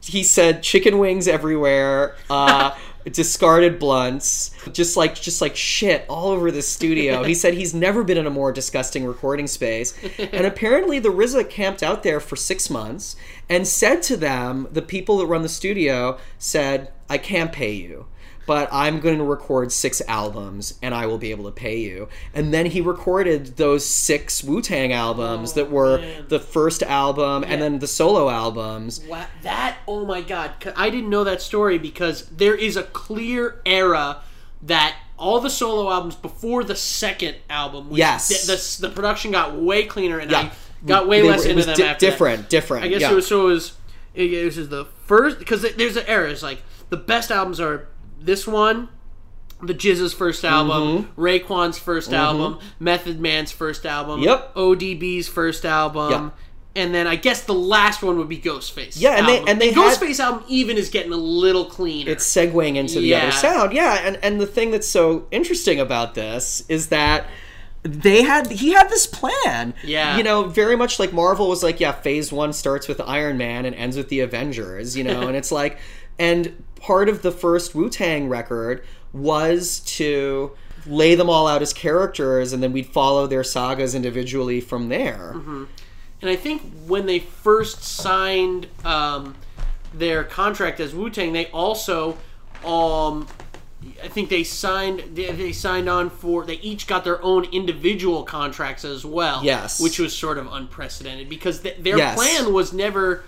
[0.00, 2.76] he said chicken wings everywhere uh
[3.12, 7.22] discarded blunts just like just like shit all over the studio.
[7.22, 9.94] He said he's never been in a more disgusting recording space.
[10.18, 13.16] And apparently the RZA camped out there for six months
[13.48, 18.06] and said to them the people that run the studio said i can't pay you
[18.46, 22.08] but I'm going to record six albums and I will be able to pay you.
[22.34, 27.44] And then he recorded those six Wu Tang albums that oh, were the first album
[27.46, 29.00] and then the solo albums.
[29.08, 30.52] Wow, that oh my God.
[30.76, 34.22] I didn't know that story because there is a clear era
[34.62, 38.46] that all the solo albums before the second album, was, Yes.
[38.46, 40.38] the, the, the production got way cleaner and Yeah.
[40.40, 40.52] I
[40.86, 42.10] got way They less were- it into was them di- after that.
[42.10, 42.84] different, different.
[42.84, 43.12] I guess yeah.
[43.12, 43.72] it was so it was.
[44.14, 46.30] It, this is the first because there's an era.
[46.30, 47.88] It's like the best albums are
[48.24, 48.88] this one,
[49.62, 51.20] the GZA's first album, mm-hmm.
[51.20, 52.14] Raekwon's 1st mm-hmm.
[52.14, 54.54] album, Method Man's first album, Yep.
[54.54, 56.10] ODB's first album.
[56.10, 56.34] Yep.
[56.76, 58.94] And then I guess the last one would be Ghostface.
[58.96, 62.10] Yeah, and they- and they had- Ghostface album even is getting a little cleaner.
[62.10, 63.28] it's segueing into the Yeah.
[63.28, 63.72] other sound.
[63.72, 67.26] Yeah, and and the thing that's so interesting about this is that
[67.84, 69.74] they had he had this plan.
[69.84, 70.16] Yeah.
[70.16, 73.66] You know, very much like Marvel was like, yeah, phase 1 starts with Iron Man
[73.66, 75.78] and ends with the Avengers, you know, and it's like
[76.18, 80.52] and part of the first Wu-Tang record was to
[80.86, 85.30] lay them all out as characters and then we'd follow their sagas individually from there.
[86.20, 89.34] And I think when they first signed um,
[89.94, 92.18] their contract as Wu Tang, they also,
[92.64, 93.26] um,
[94.02, 98.22] I think they signed they, they signed on for they each got their own individual
[98.24, 99.42] contracts as well.
[99.42, 99.80] Yes.
[99.80, 102.16] which was sort of unprecedented because th- their Yes.
[102.16, 103.24] plan was never.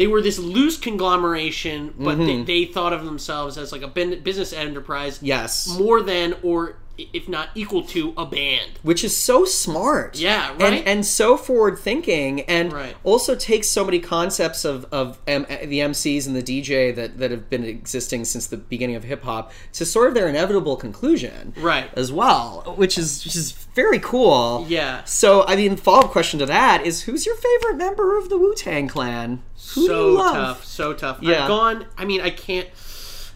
[0.00, 2.44] They were this loose conglomeration, but Mm-hmm.
[2.46, 5.18] they, they thought of themselves as like a business enterprise.
[5.22, 5.78] Yes.
[5.78, 8.72] more than or if not equal to a band.
[8.82, 10.16] which is so smart.
[10.18, 10.82] Yeah, right?
[10.86, 12.94] and so forward thinking, and Right.
[13.04, 17.30] also takes so many concepts of, of M- the MCs and the DJ that, that
[17.30, 21.54] have been existing since the beginning of hip hop to sort of their inevitable conclusion.
[21.56, 21.88] Right.
[21.96, 24.66] As well, which is which is very cool.
[24.68, 25.02] Yeah.
[25.04, 28.36] So, I mean, follow up question to that is who's your favorite member of the
[28.36, 29.42] Wu Tang Clan?
[29.74, 31.18] Who so tough, so tough.
[31.22, 31.42] Yeah.
[31.44, 31.86] I've gone.
[31.96, 32.68] I mean, I can't.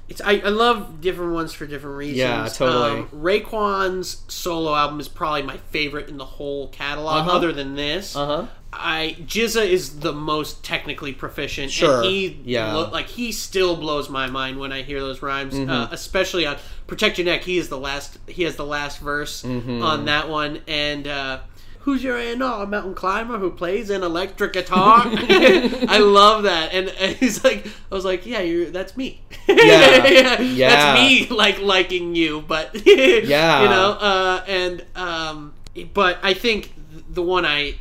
[0.09, 2.19] It's I, I love different ones for different reasons.
[2.19, 3.01] Yeah, totally.
[3.01, 7.37] Um, Raekwon's solo album is probably my favorite in the whole catalog, Uh-huh.
[7.37, 8.15] other than this.
[8.15, 8.47] Uh-huh.
[8.73, 11.71] I GZA is the most technically proficient.
[11.71, 12.75] Sure, And he yeah.
[12.75, 15.71] lo- like he still blows my mind when I hear those rhymes, Mm-hmm.
[15.71, 18.19] uh, especially on "Protect Ya Neck." He is the last.
[18.27, 19.83] He has the last verse Mm-hmm.
[19.83, 21.07] on that one, and.
[21.07, 21.39] uh
[21.85, 25.03] Who's your A&R mountain climber who plays an electric guitar?
[25.05, 29.21] I love that, and, and he's like, I was like, yeah, you're, that's me.
[29.47, 30.41] Yeah.
[30.41, 30.69] Yeah.
[30.71, 33.63] that's me, like liking you, but Yeah.
[33.63, 35.53] you know, uh, and um,
[35.93, 36.73] but I think
[37.11, 37.75] the one I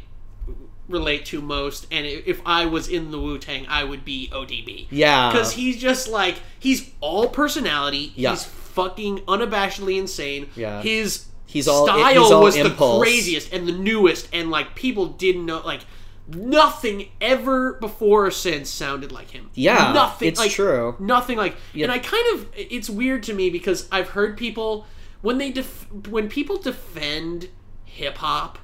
[0.89, 4.87] relate to most, and if I was in the Wu Tang, I would be ODB.
[4.91, 5.31] Yeah.
[5.31, 8.11] because he's just like he's all personality.
[8.15, 8.31] Yeah.
[8.31, 10.49] He's fucking unabashedly insane.
[10.55, 10.81] Yeah.
[10.81, 12.99] his He's all- style he's all was impulse.
[12.99, 15.81] the craziest and the newest, and like people didn't know like.
[16.25, 19.49] Nothing ever before or since sounded like him.
[19.55, 20.29] Yeah, nothing.
[20.29, 20.95] it's like, true.
[20.97, 21.57] Nothing like.
[21.75, 22.47] And I kind of.
[22.55, 24.87] It's weird to me because I've heard people
[25.21, 27.49] when they def, when people defend
[27.83, 28.57] hip hop,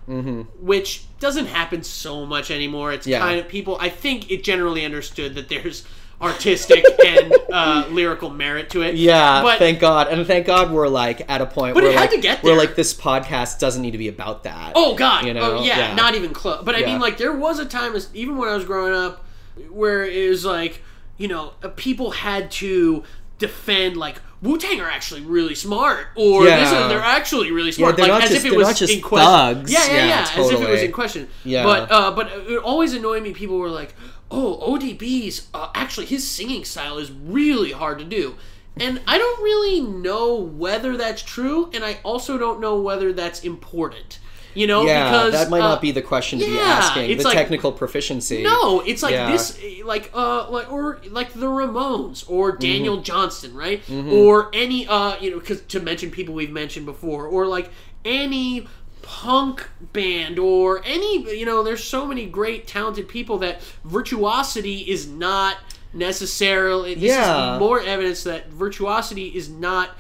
[0.58, 2.94] which doesn't happen so much anymore.
[2.94, 3.12] It's Mm-hmm.
[3.12, 3.20] Yeah.
[3.20, 3.78] kind of people.
[3.82, 5.86] I think it generally understood that there's
[6.22, 8.96] artistic and uh, lyrical merit to it.
[8.96, 11.96] Yeah, but thank God, and thank God we're like at a point But where it
[11.96, 12.56] had like to get there.
[12.58, 14.74] like this podcast doesn't need to be about that.
[14.76, 15.26] Oh God!
[15.26, 15.58] You know?
[15.60, 15.96] oh, yeah, Yeah.
[15.96, 16.64] not even close.
[16.64, 16.88] But I Yeah.
[16.88, 19.26] mean, like, there was a time, as- even when I was growing up,
[19.70, 20.82] where it was like,
[21.18, 23.04] you know, uh, people had to
[23.38, 26.60] defend like Wu Tang are actually really smart, or Yeah.
[26.62, 29.02] this is, they're actually really smart, they're like not as just- if it was in
[29.02, 29.20] question.
[29.20, 29.72] thugs.
[29.72, 31.28] Yeah, yeah, Yeah, yeah, as if it was in question.
[31.44, 31.64] Yeah.
[31.64, 33.32] But uh, but it always annoyed me.
[33.34, 33.96] People were like,
[34.32, 38.36] "Oh, ODB's uh, actually his singing style is really hard to do."
[38.80, 43.44] And I don't really know whether that's true, and I also don't know whether that's
[43.44, 44.20] important.
[44.56, 47.16] You know, yeah, because that might uh, not be the question to be asking.
[47.18, 48.42] The like- technical proficiency.
[48.42, 49.32] no, it's like Yeah.
[49.32, 52.60] this, like uh, like or like the Ramones or Mm-hmm.
[52.62, 53.82] Daniel Johnston, right?
[54.12, 57.70] Or any uh, you know, because to mention people we've mentioned before, or like
[58.06, 58.66] any
[59.12, 65.08] punk band or any you know, there's so many great talented people that virtuosity is
[65.08, 65.58] not
[65.92, 66.94] necessarily.
[66.94, 67.56] This Yeah.
[67.56, 69.98] is more evidence that virtuosity is not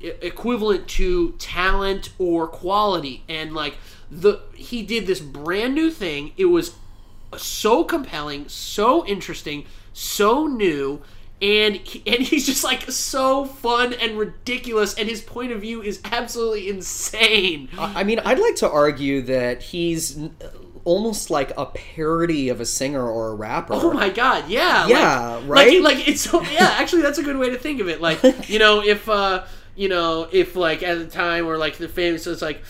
[0.00, 3.76] equivalent to talent or quality and like
[4.10, 6.74] the he did this brand new thing it was
[7.38, 11.00] so compelling so interesting so new
[11.44, 15.82] and he, and he's just like so fun and ridiculous and his point of view
[15.82, 20.18] is absolutely insane I mean, I'd like to argue that he's
[20.84, 23.74] almost like a parody of a singer or a rapper.
[23.74, 24.86] Oh my god, yeah.
[24.86, 25.82] Yeah, like, right?
[25.82, 28.00] Like, like it's so yeah, actually that's a good way to think of it.
[28.00, 29.44] Like, you know, if uh
[29.76, 32.62] you know, if like at the time or like the famous so it's like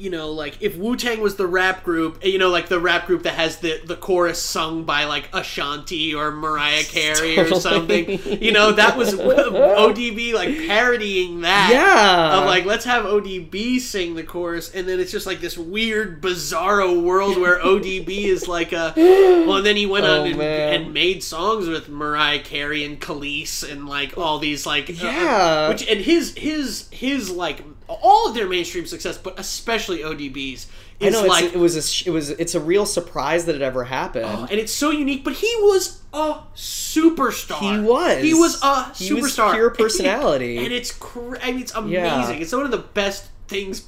[0.00, 3.06] you know, like if Wu Tang was the rap group, you know, like the rap
[3.06, 8.18] group that has the the chorus sung by like Ashanti or Mariah Carey or something,
[8.42, 11.68] you know, that was ODB like parodying that.
[11.70, 12.38] Yeah.
[12.38, 16.22] Of like, let's have ODB sing the chorus, and then it's just like this weird,
[16.22, 18.94] bizarro world where ODB is like a.
[18.96, 22.98] Well, and then he went Oh, on and, and made songs with Mariah Carey and
[23.00, 24.88] Kelis and like all these like.
[24.88, 25.68] uh, Yeah.
[25.68, 27.62] which and his his his like
[28.02, 30.66] all of their mainstream success, but especially ODB's,
[31.00, 33.62] is know like it's, it was a, it was it's a real surprise that it
[33.62, 34.26] ever happened.
[34.26, 35.24] Oh, and it's so unique.
[35.24, 37.58] But he was a superstar.
[37.58, 38.22] He was.
[38.22, 39.54] He was a He was superstar.
[39.54, 40.58] pure personality.
[40.58, 41.94] and it's cra- I mean, it's amazing.
[41.94, 42.30] Yeah.
[42.32, 43.86] It's one of the best things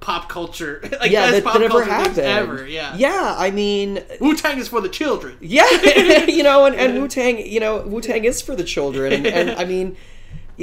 [0.00, 0.80] pop culture.
[1.00, 2.18] like yeah, that, pop that ever culture happened.
[2.18, 2.66] ever.
[2.66, 2.94] Yeah.
[2.96, 3.34] yeah.
[3.38, 5.36] I mean, Wu Tang is for the children.
[5.40, 5.70] Yeah,
[6.24, 9.26] you know, and, and Wu Tang, you know, Wu Tang is for the children, and,
[9.26, 9.96] and I mean,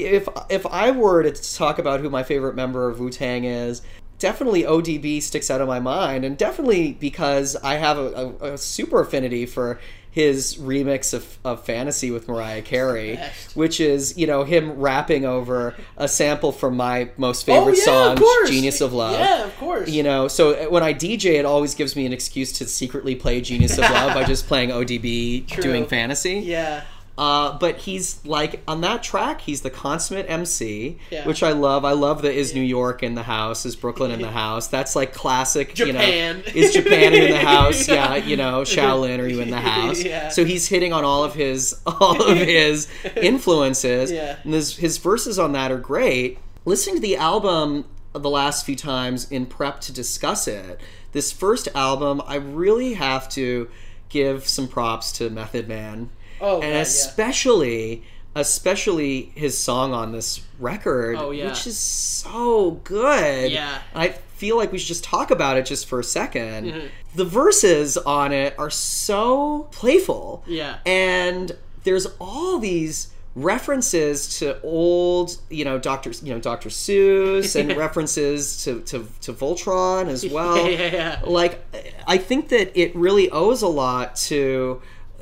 [0.05, 3.81] if if I were to talk about who my favorite member of Wu Tang is,
[4.19, 8.57] definitely ODB sticks out of my mind, and definitely because I have a, a, a
[8.57, 9.79] super affinity for
[10.09, 13.19] his remix of, of Fantasy with Mariah Carey,
[13.53, 18.15] which is you know him rapping over a sample from my most favorite Oh, yeah,
[18.15, 18.49] song, of.
[18.49, 19.19] Genius of Love.
[19.19, 19.89] Yeah, of course.
[19.89, 23.13] You know, so uh, when I DJ, it always gives me an excuse to secretly
[23.15, 26.39] play Genius of Love by just playing ODB doing fantasy.
[26.39, 26.83] Yeah.
[27.17, 31.25] Uh, but he's like on that track, he's the consummate MC, Yeah.
[31.25, 31.83] which I love.
[31.83, 34.67] I love the is New York in the house, is Brooklyn in the house.
[34.67, 35.73] That's like classic.
[35.73, 36.43] Japan.
[36.45, 37.87] You know, is Japan in the house?
[37.89, 40.03] yeah, you know, Shaolin, are you in the house?
[40.03, 40.29] Yeah.
[40.29, 44.11] So he's hitting on all of his all of his influences.
[44.11, 44.37] Yeah.
[44.43, 46.37] And his his verses on that are great.
[46.65, 50.79] Listening to the album the last few times in prep to discuss it,
[51.11, 53.69] this first album, I really have to
[54.09, 56.09] give some props to Method Man.
[56.41, 56.81] Oh, and God, yeah.
[56.81, 58.03] especially
[58.35, 61.47] especially his song on this record, Oh, yeah.
[61.49, 63.51] which is so good.
[63.51, 63.79] Yeah.
[63.95, 66.31] I feel like we should just talk about it just for a 2nd
[66.71, 66.87] Mm-hmm.
[67.15, 70.43] The verses on it are so playful.
[70.45, 70.77] Yeah.
[70.85, 76.11] And there's all these references to old, you know, Dr.
[76.23, 76.69] you know, Dr.
[76.69, 80.57] Seuss and references to, to, to Voltron as well.
[80.57, 81.21] Yeah, yeah, yeah.
[81.25, 81.65] Like
[82.05, 84.79] I think that it really owes a lot to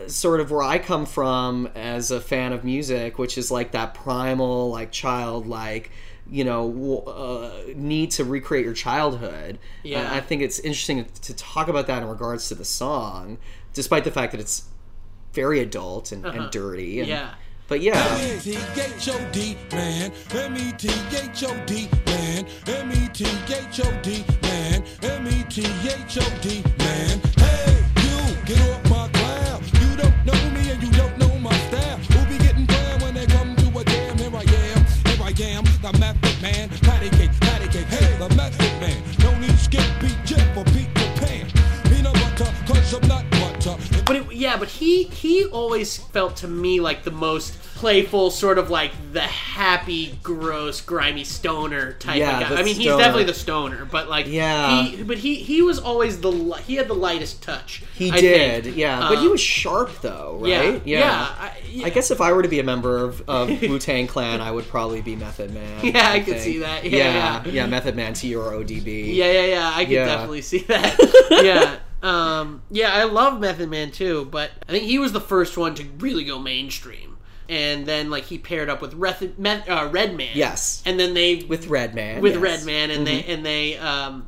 [0.08, 3.94] sort of where I come from as a fan of music, which is like that
[3.94, 5.92] primal, like childlike,
[6.30, 9.58] you know, uh, need to recreate your childhood.
[9.84, 10.12] Yeah.
[10.12, 13.38] Uh, I think it's interesting to talk about that in regards to the song,
[13.74, 14.64] despite the fact that it's
[15.34, 17.00] very adult and, and dirty.
[17.00, 17.34] And, Yeah.
[17.68, 18.18] But yeah.
[18.20, 20.12] M-E-T-H-O-D, man.
[20.32, 22.46] M-E-T-H-O-D, man.
[22.68, 24.84] M-E-T-H-O-D, man.
[25.02, 27.22] M-E-T-H-O-D, man.
[27.38, 28.85] Hey, you, get off
[45.56, 51.24] always felt to me like the most playful, sort of like the happy, gross, grimy
[51.24, 52.56] stoner type Yeah, of guy.
[52.60, 54.84] I mean, he's definitely the stoner, but like Yeah.
[54.84, 57.84] he but he he was always the li- he had the lightest touch.
[57.96, 58.78] He I did, think.
[58.78, 59.08] yeah.
[59.10, 60.82] But he Um, was sharp, though, yeah, right?
[60.86, 61.86] yeah, I- yeah.
[61.86, 64.52] I guess if I were to be a member of, of Wu Tang Clan, I
[64.52, 65.80] would probably be Method Man.
[65.86, 66.84] Yeah, I could see that.
[66.86, 67.66] Yeah, yeah, yeah.
[67.68, 69.14] Method Man to your ODB.
[69.16, 69.72] Yeah, yeah, yeah.
[69.76, 70.06] I could Yeah.
[70.06, 70.98] definitely see that.
[71.44, 71.76] yeah.
[72.06, 75.76] Um, yeah, I love Method Man too, but I think he was the first one
[75.76, 77.18] to really go mainstream.
[77.48, 80.30] And then like he paired up with Reth- Meth- uh, Redman.
[80.34, 80.82] Yes.
[80.86, 82.22] And then they With Redman.
[82.22, 82.42] with yes.
[82.42, 84.28] Redman and they and they um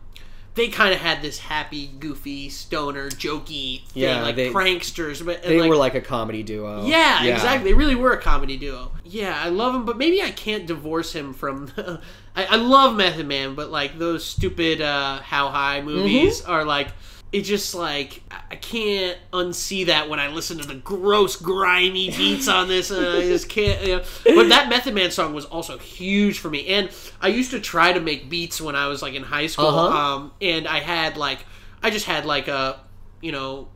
[0.54, 5.24] they kind of had this happy, goofy, stoner, jokey thing, Yeah, like they- pranksters.
[5.24, 6.86] But They like, were like a comedy duo.
[6.86, 7.70] yeah, exactly.
[7.72, 8.92] They really were a comedy duo.
[9.04, 11.72] Yeah, I love him, but maybe I can't divorce him from.
[12.36, 16.52] I, I love Method Man, but like those stupid uh, How High movies Mm-hmm.
[16.52, 16.88] are like.
[17.34, 22.10] It's just like I- I can't unsee that when I listen to the gross, grimy
[22.10, 22.90] beats on this.
[22.92, 23.86] Uh, I just can't.
[23.86, 24.04] You know.
[24.24, 26.90] But that Method Man song was also huge for me, and
[27.22, 29.66] I used to try to make beats when I was like in high school.
[29.68, 29.98] Uh-huh.
[30.16, 31.46] Um, and I had like,
[31.84, 32.80] I just had like a,
[33.22, 33.68] you know,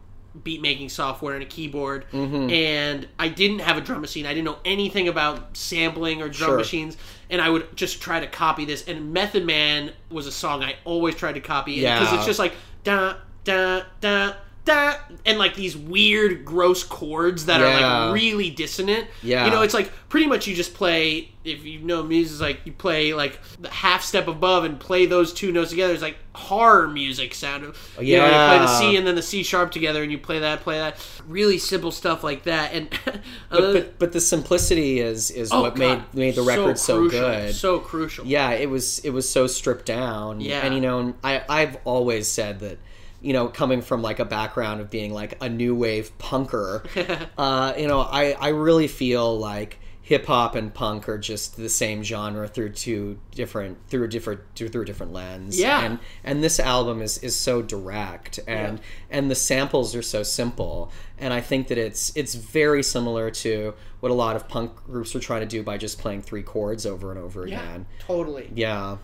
[0.43, 2.49] beat making software and a keyboard Mm-hmm.
[2.51, 4.25] and I didn't have a drum machine.
[4.25, 6.57] I didn't know anything about sampling or drum Sure.
[6.57, 6.95] machines
[7.29, 10.75] and I would just try to copy this and Method Man was a song I
[10.85, 12.15] always tried to copy because Yeah.
[12.15, 12.53] it's just like
[12.85, 14.33] da da da
[14.63, 14.93] da
[15.25, 19.07] and like these weird gross chords that are like really dissonant.
[19.23, 19.45] Yeah.
[19.45, 22.59] You know, it's like pretty much you just play if you know music it's like
[22.65, 25.93] you play like the half step above and play those two notes together.
[25.93, 27.63] It's like horror music sound.
[27.99, 30.37] You know, you play the C and then the C sharp together and you play
[30.39, 30.95] that, play that.
[31.27, 32.71] Really simple stuff like that.
[32.73, 32.87] And
[33.49, 35.79] But, but but the simplicity is is Oh, what God.
[35.79, 37.55] made made the record so, crucial, good.
[37.55, 38.25] So crucial.
[38.27, 40.39] yeah, it was it was so stripped down.
[40.39, 40.59] Yeah.
[40.63, 42.77] and you know, I I've always said that.
[43.21, 46.85] You know, coming from like a background of being like a new wave punker,
[47.37, 51.69] uh, you know, I, I really feel like hip hop and punk are just the
[51.69, 55.59] same genre through two different through a different through, through a different lens.
[55.59, 55.83] Yeah.
[55.85, 58.81] and and this album is is so direct and
[59.11, 63.75] and the samples are so simple and I think that it's it's very similar to
[63.99, 66.87] what a lot of punk groups are trying to do by just playing three chords
[66.87, 67.85] over and over Yeah, again.
[67.99, 68.49] totally.
[68.55, 68.97] Yeah.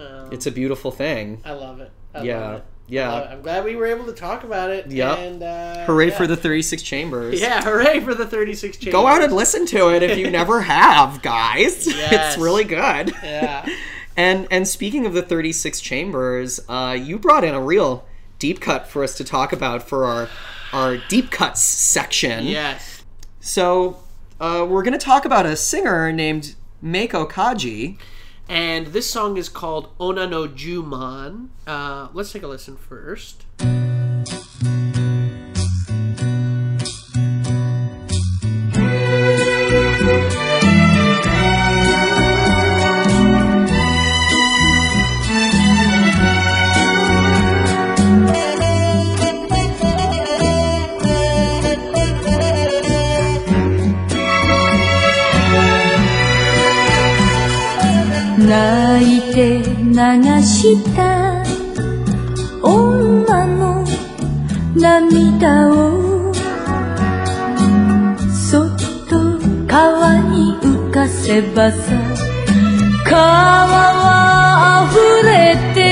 [0.00, 1.40] Um, It's a beautiful thing.
[1.44, 1.92] I love it.
[2.12, 2.40] I Yeah.
[2.40, 2.64] love it.
[2.88, 3.12] Yeah.
[3.12, 4.90] Uh, I'm glad we were able to talk about it.
[4.90, 5.18] Yep.
[5.18, 6.16] And, uh, Hooray yeah.
[6.16, 7.40] for the 36 chambers.
[7.40, 8.92] Yeah, hooray for the 36 chambers.
[8.92, 11.86] Go out and listen to it if you never have, guys.
[12.02, 12.34] Yes.
[12.34, 13.12] It's really good.
[13.22, 13.66] Yeah.
[14.14, 18.04] And and speaking of the 36 chambers, uh, you brought in a real
[18.38, 20.28] deep cut for us to talk about for our
[20.72, 22.44] our deep cuts section.
[22.44, 23.04] Yes.
[23.40, 24.02] So
[24.40, 27.96] uh, we're going to talk about a singer named Meiko Kaji.
[28.48, 31.48] And this song is called Ona no Juman.
[31.66, 33.44] Uh, let's take a listen first.
[60.42, 61.44] した
[62.60, 63.84] 女の
[64.74, 66.34] 涙を
[68.32, 68.76] そっ
[69.08, 69.38] と
[69.68, 71.78] 川に浮かせばさ
[73.04, 73.22] 川
[73.94, 74.98] は溢
[75.28, 75.82] れて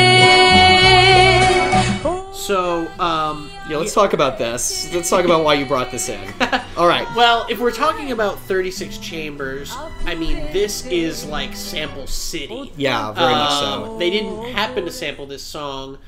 [2.32, 4.92] So, um, Yeah, let's talk about this.
[4.92, 6.20] Let's talk about why you brought this in.
[6.76, 7.06] All right.
[7.14, 9.72] well, if we're talking about 36 chambers,
[10.04, 12.72] I mean, this is like Sample City.
[12.76, 13.98] Yeah, very much Um, so.
[13.98, 15.98] They didn't happen to sample this song,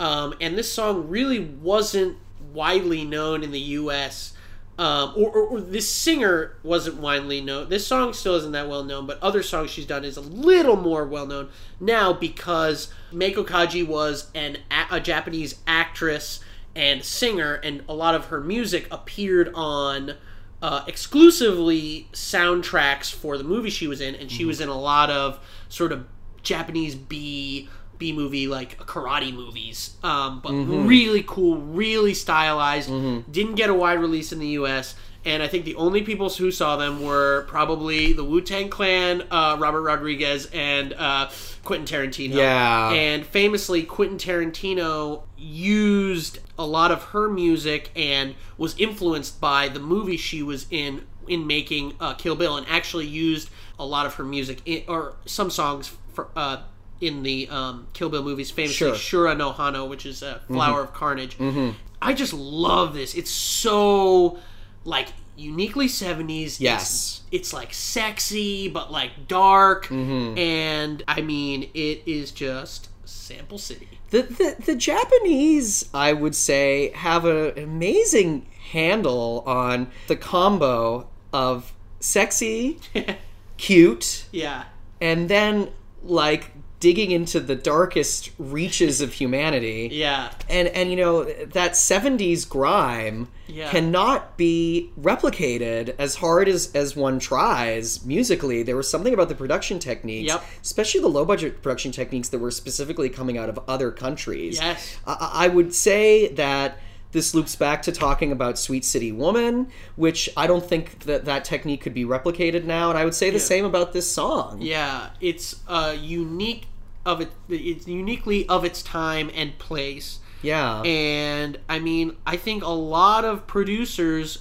[0.00, 2.16] um, and this song really wasn't
[2.52, 4.32] widely known in the U.S.
[4.76, 7.68] Um, or, or, or this singer wasn't widely known.
[7.68, 10.74] This song still isn't that well known, but other songs she's done is a little
[10.74, 16.40] more well known now because Meiko Kaji was an a, a Japanese actress
[16.74, 20.14] and singer, and a lot of her music appeared on
[20.62, 25.10] uh, exclusively soundtracks for the movie she was in, and she was in a lot
[25.10, 25.38] of
[25.68, 26.06] sort of
[26.42, 27.68] Japanese B
[27.98, 30.88] B movie like karate movies, um, but Mhm.
[30.88, 32.88] really cool, really stylized.
[32.90, 33.30] Mm-hmm.
[33.30, 34.94] Didn't get a wide release in the U.S.
[35.24, 39.22] And I think the only people who saw them were probably the Wu Tang Clan,
[39.30, 41.30] uh, Robert Rodriguez, and uh,
[41.64, 42.34] Quentin Tarantino.
[42.34, 42.90] Yeah.
[42.90, 49.80] And famously, Quentin Tarantino used a lot of her music and was influenced by the
[49.80, 54.14] movie she was in in making uh, Kill Bill, and actually used a lot of
[54.14, 56.28] her music in, or some songs for.
[56.34, 56.62] Uh,
[57.00, 59.26] in the um, Kill Bill movies, famously Sure.
[59.32, 60.84] Shura no Hana, which is a Flower Mhm.
[60.84, 61.36] of Carnage.
[61.36, 61.74] Mhm.
[62.00, 63.14] I just love this.
[63.14, 64.38] It's so
[64.84, 66.60] like uniquely 70s.
[66.60, 66.82] Yes.
[66.82, 70.38] It's, it's like sexy but like dark Mhm.
[70.38, 73.88] and I mean it is just Sample City.
[74.10, 81.72] The, the the Japanese, I would say, have an amazing handle on the combo of
[82.00, 82.78] sexy,
[83.56, 84.64] cute, Yeah.
[85.00, 85.70] and then
[86.04, 86.50] like
[86.82, 89.88] digging into the darkest reaches of humanity.
[89.92, 90.32] Yeah.
[90.50, 93.70] And and you know that 70s grime Yeah.
[93.70, 98.64] cannot be replicated as hard as as one tries musically.
[98.64, 100.44] There was something about the production techniques, Yep.
[100.62, 104.58] especially the low budget production techniques that were specifically coming out of other countries.
[104.60, 104.96] Yes.
[105.06, 106.78] I, I would say that
[107.12, 111.44] this loops back to talking about Sweet City Woman, which I don't think that that
[111.44, 112.88] technique could be replicated now.
[112.88, 113.44] And I would say the Yeah.
[113.44, 114.62] same about this song.
[114.62, 116.64] Yeah, it's a unique
[117.04, 120.20] of it it's uniquely of its time and place.
[120.42, 120.82] Yeah.
[120.82, 124.38] And I mean, I think a lot of producers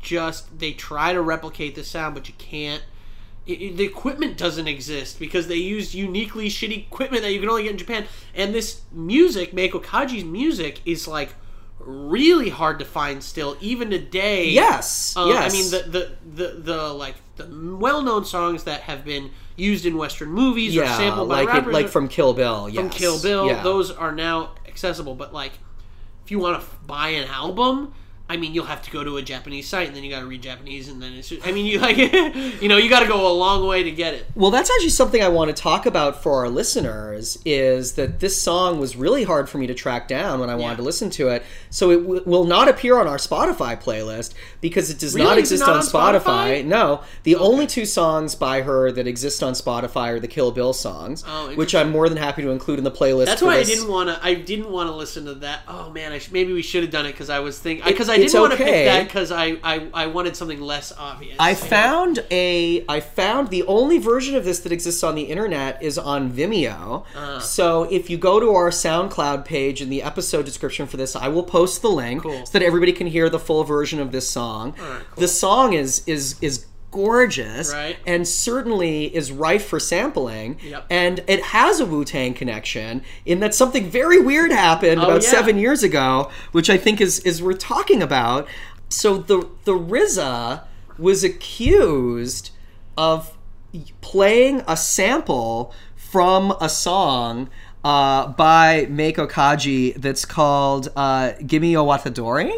[0.00, 2.82] just they try to replicate the sound, but you can't.
[3.46, 7.48] It, it- the equipment doesn't exist because they used uniquely shitty equipment that you can
[7.48, 8.06] only get in Japan.
[8.34, 11.34] And this music, Meiko Kaji's music, is like
[11.78, 14.48] really hard to find still, even today.
[14.48, 15.52] Yes, Uh, yes.
[15.52, 17.46] I mean the, the the the like the
[17.78, 21.70] well-known songs that have been used in Western movies or Yeah, sampled by like it,
[21.72, 22.70] like from Kill Bill.
[22.72, 23.46] from Kill Bill.
[23.46, 23.62] Yeah.
[23.62, 25.52] Those are now accessible, but like
[26.24, 27.94] if you want to f- buy an album,
[28.28, 30.26] I mean, you'll have to go to a Japanese site, and then you got to
[30.26, 31.28] read Japanese, and then it's.
[31.28, 33.90] Just, I mean, you like, you know, you got to go a long way to
[33.92, 34.26] get it.
[34.34, 38.40] Well, that's actually something I want to talk about for our listeners is that this
[38.40, 41.28] song was really hard for me to track down when I wanted to listen to
[41.28, 41.44] it.
[41.70, 45.26] So it w- will not appear on our Spotify playlist because it does Really?
[45.28, 46.20] not exist not on, Spotify.
[46.62, 46.64] Spotify?
[46.64, 50.72] No, the only two songs by her that exist on Spotify are the Kill Bill
[50.72, 53.26] songs, Oh, which I'm more than happy to include in the playlist.
[53.26, 53.68] That's why this.
[53.70, 54.18] I didn't want to.
[54.24, 55.60] I didn't want to listen to that.
[55.68, 58.08] Oh man, I sh- maybe we should have done it because I was thinking because
[58.08, 61.36] I it's didn't want to pick that because I, I I wanted something less obvious.
[61.38, 65.82] I found a I found the only version of this that exists on the internet
[65.82, 67.04] is on Vimeo.
[67.14, 67.38] Ah.
[67.38, 71.28] So if you go to our SoundCloud page in the episode description for this, I
[71.28, 74.74] will post the link so that everybody can hear the full version of this song.
[75.16, 76.66] The song is is is
[76.96, 77.96] gorgeous Right.
[78.06, 80.58] and certainly is rife for sampling.
[80.64, 80.86] Yep.
[80.90, 85.22] And it has a Wu Tang connection in that something very weird happened Oh, about
[85.22, 85.28] yeah.
[85.30, 88.48] seven years ago, which I think is is worth talking about.
[88.88, 90.62] So the the RZA
[90.98, 92.50] was accused
[92.96, 93.36] of
[94.00, 97.50] playing a sample from a song
[97.84, 102.52] uh, by Meiko Kaji that's called uh, Gimme Yo Watadori.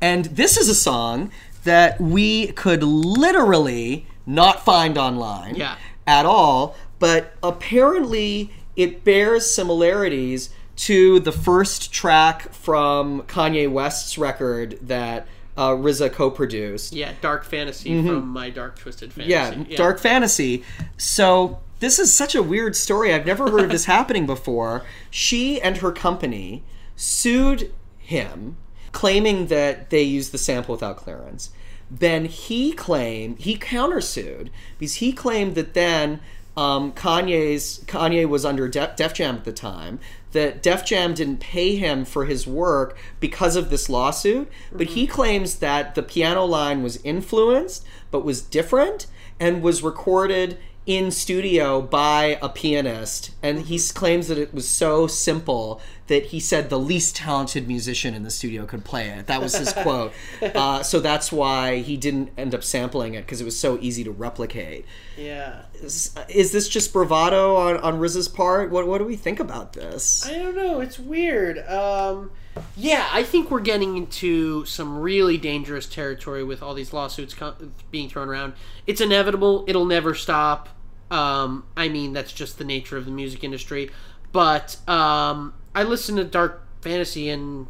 [0.00, 1.32] And this is a song
[1.68, 5.76] that we could literally not find online Yeah.
[6.06, 14.78] at all, but apparently it bears similarities to the first track from Kanye West's record
[14.82, 15.26] that
[15.56, 16.92] uh, RZA co-produced.
[16.92, 19.34] Yeah, Dark Fantasy from my Dark Twisted Fantasy.
[19.34, 19.70] Mm-hmm.
[19.72, 20.62] Yeah, dark fantasy.
[20.96, 23.12] So this is such a weird story.
[23.12, 24.84] I've never heard of this happening before.
[25.10, 26.62] She and her company
[26.94, 28.56] sued him,
[28.92, 31.50] claiming that they used the sample without clearance.
[31.90, 36.20] Then he claimed he countersued because he claimed that then
[36.56, 40.00] um, Kanye's Kanye was under Def, Def Jam at the time.
[40.32, 45.06] That Def Jam didn't pay him for his work because of this lawsuit, but he
[45.06, 49.06] claims that the piano line was influenced but was different
[49.40, 50.58] and was recorded
[50.88, 56.40] in studio by a pianist and he claims that it was so simple that he
[56.40, 60.12] said the least talented musician in the studio could play it that was his quote
[60.42, 64.02] uh, so that's why he didn't end up sampling it because it was so easy
[64.04, 64.84] to replicate
[65.16, 65.62] Yeah.
[65.74, 69.72] is, is this just bravado on, on RZA's part what, what do we think about
[69.74, 70.80] this I don't know.
[70.80, 71.58] It's weird.
[71.68, 72.30] Um,
[72.76, 77.54] yeah, I think we're getting into some really dangerous territory with all these lawsuits co-
[77.92, 78.54] being thrown around.
[78.86, 79.64] It's inevitable.
[79.68, 80.68] It'll never stop.
[81.10, 83.90] Um, I mean, that's just the nature of the music industry.
[84.32, 87.68] But um, I listen to Dark Fantasy, and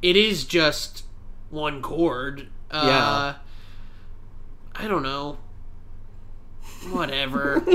[0.00, 1.02] it is just
[1.50, 2.46] one chord.
[2.70, 3.34] Uh, Yeah.
[4.84, 5.38] I don't know.
[6.92, 7.64] Whatever.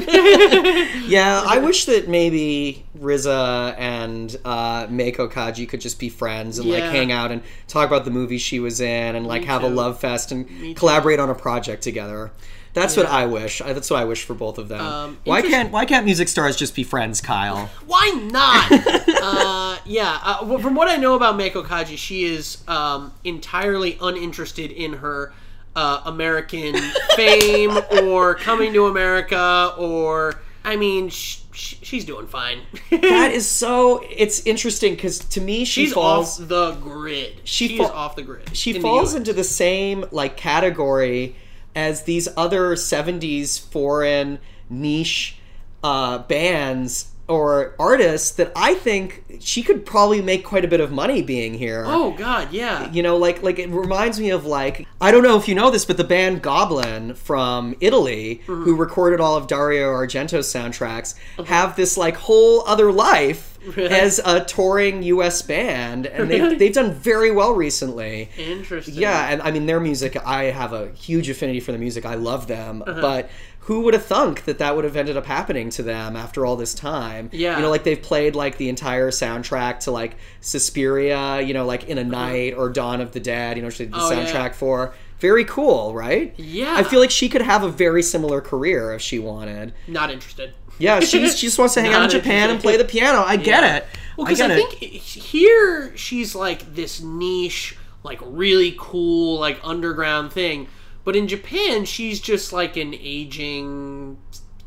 [1.05, 6.69] Yeah, I wish that maybe RZA and uh, Meiko Kaji could just be friends and
[6.69, 9.63] like hang out and talk about the movie she was in and like Me have
[9.63, 10.73] a love fest and too.
[10.75, 12.31] collaborate on a project together.
[12.73, 13.61] That's what I wish.
[13.61, 14.81] I, that's what I wish for both of them.
[14.81, 17.69] Um, why can't Why can't music stars just be friends, Kyle?
[17.85, 18.71] Why not?
[19.21, 20.19] uh, yeah.
[20.23, 24.93] Uh, well, from what I know about Meiko Kaji, she is um, entirely uninterested in
[24.93, 25.33] her
[25.75, 26.75] uh, American
[27.15, 30.39] fame or coming to America or.
[30.63, 32.59] I mean, sh- sh- she's doing fine.
[32.91, 34.05] that is so.
[34.15, 36.39] It's interesting because to me, she she's falls.
[36.39, 37.41] off the grid.
[37.45, 38.55] She She, fa- is off the grid.
[38.55, 39.17] she the falls US.
[39.17, 41.35] into the same like category
[41.75, 44.39] as these other 70s foreign
[44.69, 45.37] niche
[45.83, 50.91] uh, bands or artists that I think she could probably make quite a bit of
[50.91, 51.83] money being here.
[51.87, 52.91] Oh God, yeah.
[52.91, 55.71] You know, like like it reminds me of like I don't know if you know
[55.71, 58.63] this, but the band Goblin from Italy, Mm-hmm.
[58.63, 61.43] who recorded all of Dario Argento's soundtracks, Uh-huh.
[61.45, 65.41] have this like whole other life as a touring U.S.
[65.41, 68.29] band, and they've they've done very well recently.
[68.37, 68.95] Interesting.
[68.95, 70.17] Yeah, and I mean their music.
[70.25, 72.05] I have a huge affinity for the music.
[72.05, 73.01] I love them, Uh-huh.
[73.01, 73.29] but
[73.65, 76.55] who would have thunk that that would have ended up happening to them after all
[76.55, 77.29] this time?
[77.31, 77.55] Yeah.
[77.57, 80.15] you know, like they've played like the entire soundtrack to like
[80.61, 81.41] Suspiria.
[81.41, 83.57] You know, like In a Night or Dawn of the Dead.
[83.57, 84.09] You know, she did the Uh-huh.
[84.13, 84.25] Oh, yeah.
[84.31, 84.93] soundtrack for.
[85.19, 86.33] Very cool, right?
[86.37, 86.73] Yeah.
[86.75, 89.71] I feel like she could have a very similar career if she wanted.
[89.87, 90.53] Not interested.
[90.79, 93.23] Yeah, she's, she just wants to hang out in Japan and play the piano.
[93.25, 93.75] I get Yeah.
[93.77, 93.85] it.
[94.17, 94.55] Well, because I, it.
[94.55, 100.67] think here she's like this niche, like really cool, like underground thing.
[101.03, 104.17] But in Japan, she's just like an aging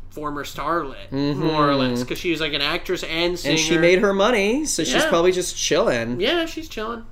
[0.09, 3.55] former starlet, more or less, because she was like an actress and singer.
[3.55, 3.59] Mm-hmm.
[3.59, 6.19] and she made her money, so she's probably just chilling.
[6.19, 7.05] Yeah, she's chilling.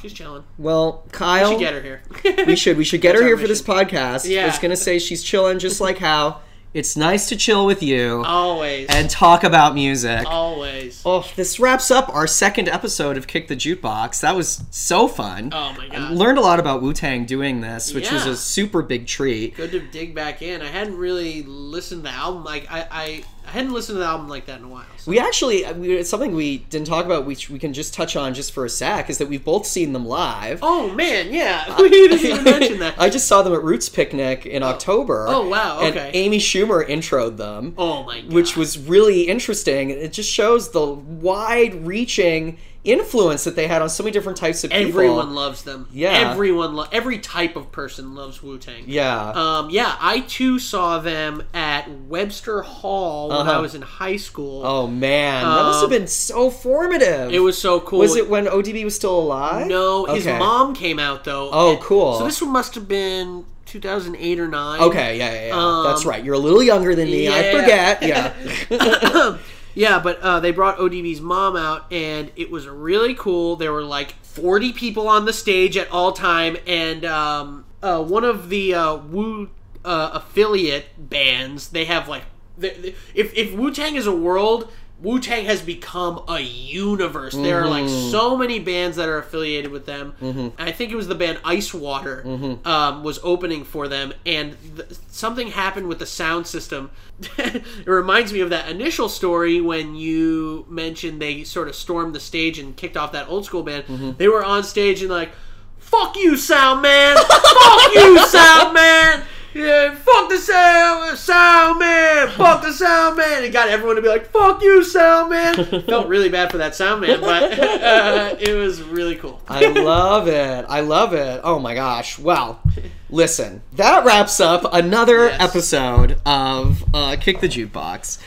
[0.00, 0.44] She's chilling.
[0.56, 2.46] Well, Kyle, We should get her here.
[2.46, 4.28] we should we should get That's her here for this podcast.
[4.28, 4.44] Yeah.
[4.44, 6.40] I was gonna say she's chilling just like how
[6.74, 8.88] it's nice to chill with you Always.
[8.88, 10.26] and talk about music.
[10.26, 11.02] Always.
[11.04, 14.20] Oh, this wraps up our second episode of Kick the Jukebox.
[14.20, 15.50] That was so fun.
[15.52, 16.12] Oh my I god.
[16.12, 19.56] learned a lot about Wu Tang doing this, which was a super big treat.
[19.56, 20.60] Good to dig back in.
[20.62, 24.06] I hadn't really listened to the album like I, I, I hadn't listened to the
[24.06, 24.84] album like that in a while.
[24.98, 25.10] So.
[25.10, 28.34] We actually, uh, it's something we didn't talk about, which we can just touch on
[28.34, 30.58] just for a sec, is that we've both seen them live.
[30.62, 31.74] Oh man, yeah.
[31.82, 32.94] We didn't even mention that.
[32.98, 34.66] I just saw them at Roots Picnic in oh.
[34.66, 35.26] October.
[35.28, 36.10] Oh, wow, And okay.
[36.12, 37.74] Amy Schumer introed them.
[37.78, 38.32] Oh my god.
[38.32, 39.88] which was really interesting.
[39.90, 42.58] It just shows the wide-reaching
[42.88, 44.88] influence that they had on so many different types of people.
[44.88, 45.88] Everyone loves them.
[45.92, 46.30] Yeah.
[46.30, 48.84] Everyone, lo- every type of person loves Wu Tang.
[48.86, 49.30] Yeah.
[49.32, 53.60] Um, yeah, I too saw them at Webster Hall when I Uh-huh.
[53.62, 54.64] was in high school.
[54.64, 57.32] oh man, that must have Um, been so formative.
[57.32, 57.98] It was so cool.
[57.98, 59.66] Was it when ODB was still alive?
[59.66, 60.38] No, his Okay.
[60.38, 61.50] mom came out though.
[61.52, 62.18] Oh, And- cool.
[62.18, 64.80] So this one must have been 2008 or 9.
[64.80, 65.82] Okay, yeah, yeah, yeah.
[65.88, 66.24] That's Um, right.
[66.24, 67.28] You're a little younger than me.
[67.28, 67.52] I yeah.
[67.52, 68.02] forget.
[68.02, 68.32] Yeah.
[69.78, 73.54] Yeah, but uh, they brought ODB's mom out, and it was really cool.
[73.54, 78.24] There were like 40 people on the stage at all time, and um, uh, one
[78.24, 79.50] of the uh, Wu
[79.84, 82.24] uh, affiliate bands, they have like,
[82.60, 84.68] if if Wu Tang is a world.
[85.00, 87.32] Wu Tang has become a universe.
[87.32, 88.10] There are like Mhm.
[88.10, 90.14] so many bands that are affiliated with them.
[90.20, 90.52] Mhm.
[90.58, 92.66] I think it was the band Ice Water Mhm.
[92.66, 96.90] um, was opening for them, and th- something happened with the sound system.
[97.38, 102.20] it reminds me of that initial story when you mentioned they sort of stormed the
[102.20, 103.84] stage and kicked off that old school band.
[103.86, 104.10] Mm-hmm.
[104.18, 105.30] They were on stage and like,
[105.78, 107.16] "Fuck you, sound man!
[107.16, 109.22] Fuck you, sound man!"
[109.54, 113.42] Yeah, fuck the sound, sound man, fuck the sound man.
[113.44, 116.74] It got everyone to be like, "Fuck you, sound man." Felt really bad for that
[116.74, 119.40] sound man, but uh, it was really cool.
[119.48, 120.66] I love it.
[120.68, 121.40] I love it.
[121.44, 122.18] Oh my gosh.
[122.18, 122.60] Well,
[123.08, 128.18] listen, that wraps up another episode of uh, Kick the Jukebox.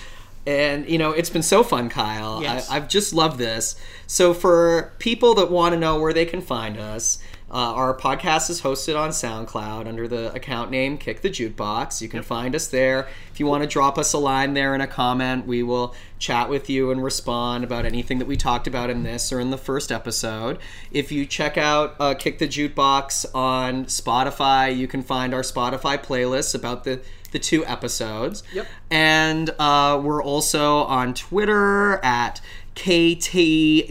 [0.47, 2.41] And, you know, it's been so fun, Kyle.
[2.41, 2.69] Yes.
[2.69, 3.75] I, I've just loved this.
[4.07, 7.19] So, for people that want to know where they can find us,
[7.51, 12.01] uh, our podcast is hosted on SoundCloud under the account name Kick the Jukebox.
[12.01, 13.09] You can find us there.
[13.33, 16.47] If you want to drop us a line there in a comment, we will chat
[16.47, 19.57] with you and respond about anything that we talked about in this or in the
[19.57, 20.59] first episode.
[20.91, 26.01] If you check out uh, Kick the Jukebox on Spotify, you can find our Spotify
[26.01, 27.01] playlists about the
[27.31, 28.43] the two episodes.
[28.53, 28.67] Yep.
[28.89, 32.41] And uh, we're also on Twitter at
[32.75, 33.89] KTJB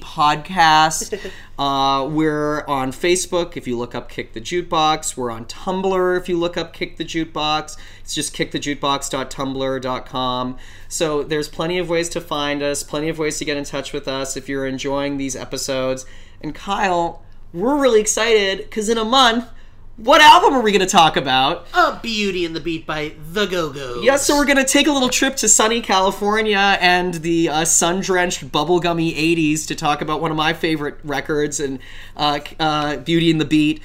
[0.00, 1.30] Podcast.
[1.58, 5.16] uh, we're on Facebook if you look up Kick the Jukebox.
[5.16, 7.76] We're on Tumblr if you look up Kick the Jukebox.
[8.00, 10.58] It's just kickthejukebox.tumblr.com.
[10.88, 13.92] So there's plenty of ways to find us, plenty of ways to get in touch
[13.92, 16.04] with us if you're enjoying these episodes.
[16.40, 17.22] And Kyle,
[17.52, 19.48] we're really excited because in a month,
[19.96, 21.66] what album are we going to talk about?
[21.74, 24.02] A Beauty and the Beat by The Go Go's.
[24.04, 28.50] Yes, so we're gonna take a little trip to sunny California and the uh, sun-drenched,
[28.50, 31.78] bubblegummy '80s to talk about one of my favorite records and
[32.16, 33.80] uh, uh, Beauty and the Beat.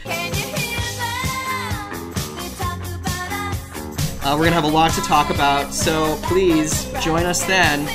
[4.24, 7.86] Uh, we're gonna have a lot to talk about, so please join us then.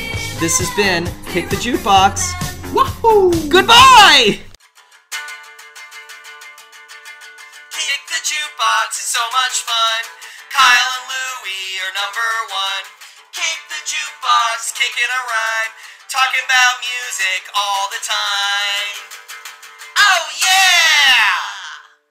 [0.41, 2.75] This has been Kick the Jukebox.
[2.75, 3.49] Wahoo!
[3.51, 4.41] Goodbye.
[8.63, 10.03] box is so much fun.
[10.55, 12.85] Kyle and Louie are number one.
[13.35, 15.73] Kick the jukebox, kicking a rhyme,
[16.07, 18.95] talking about music all the time.
[19.99, 21.52] Oh yeah!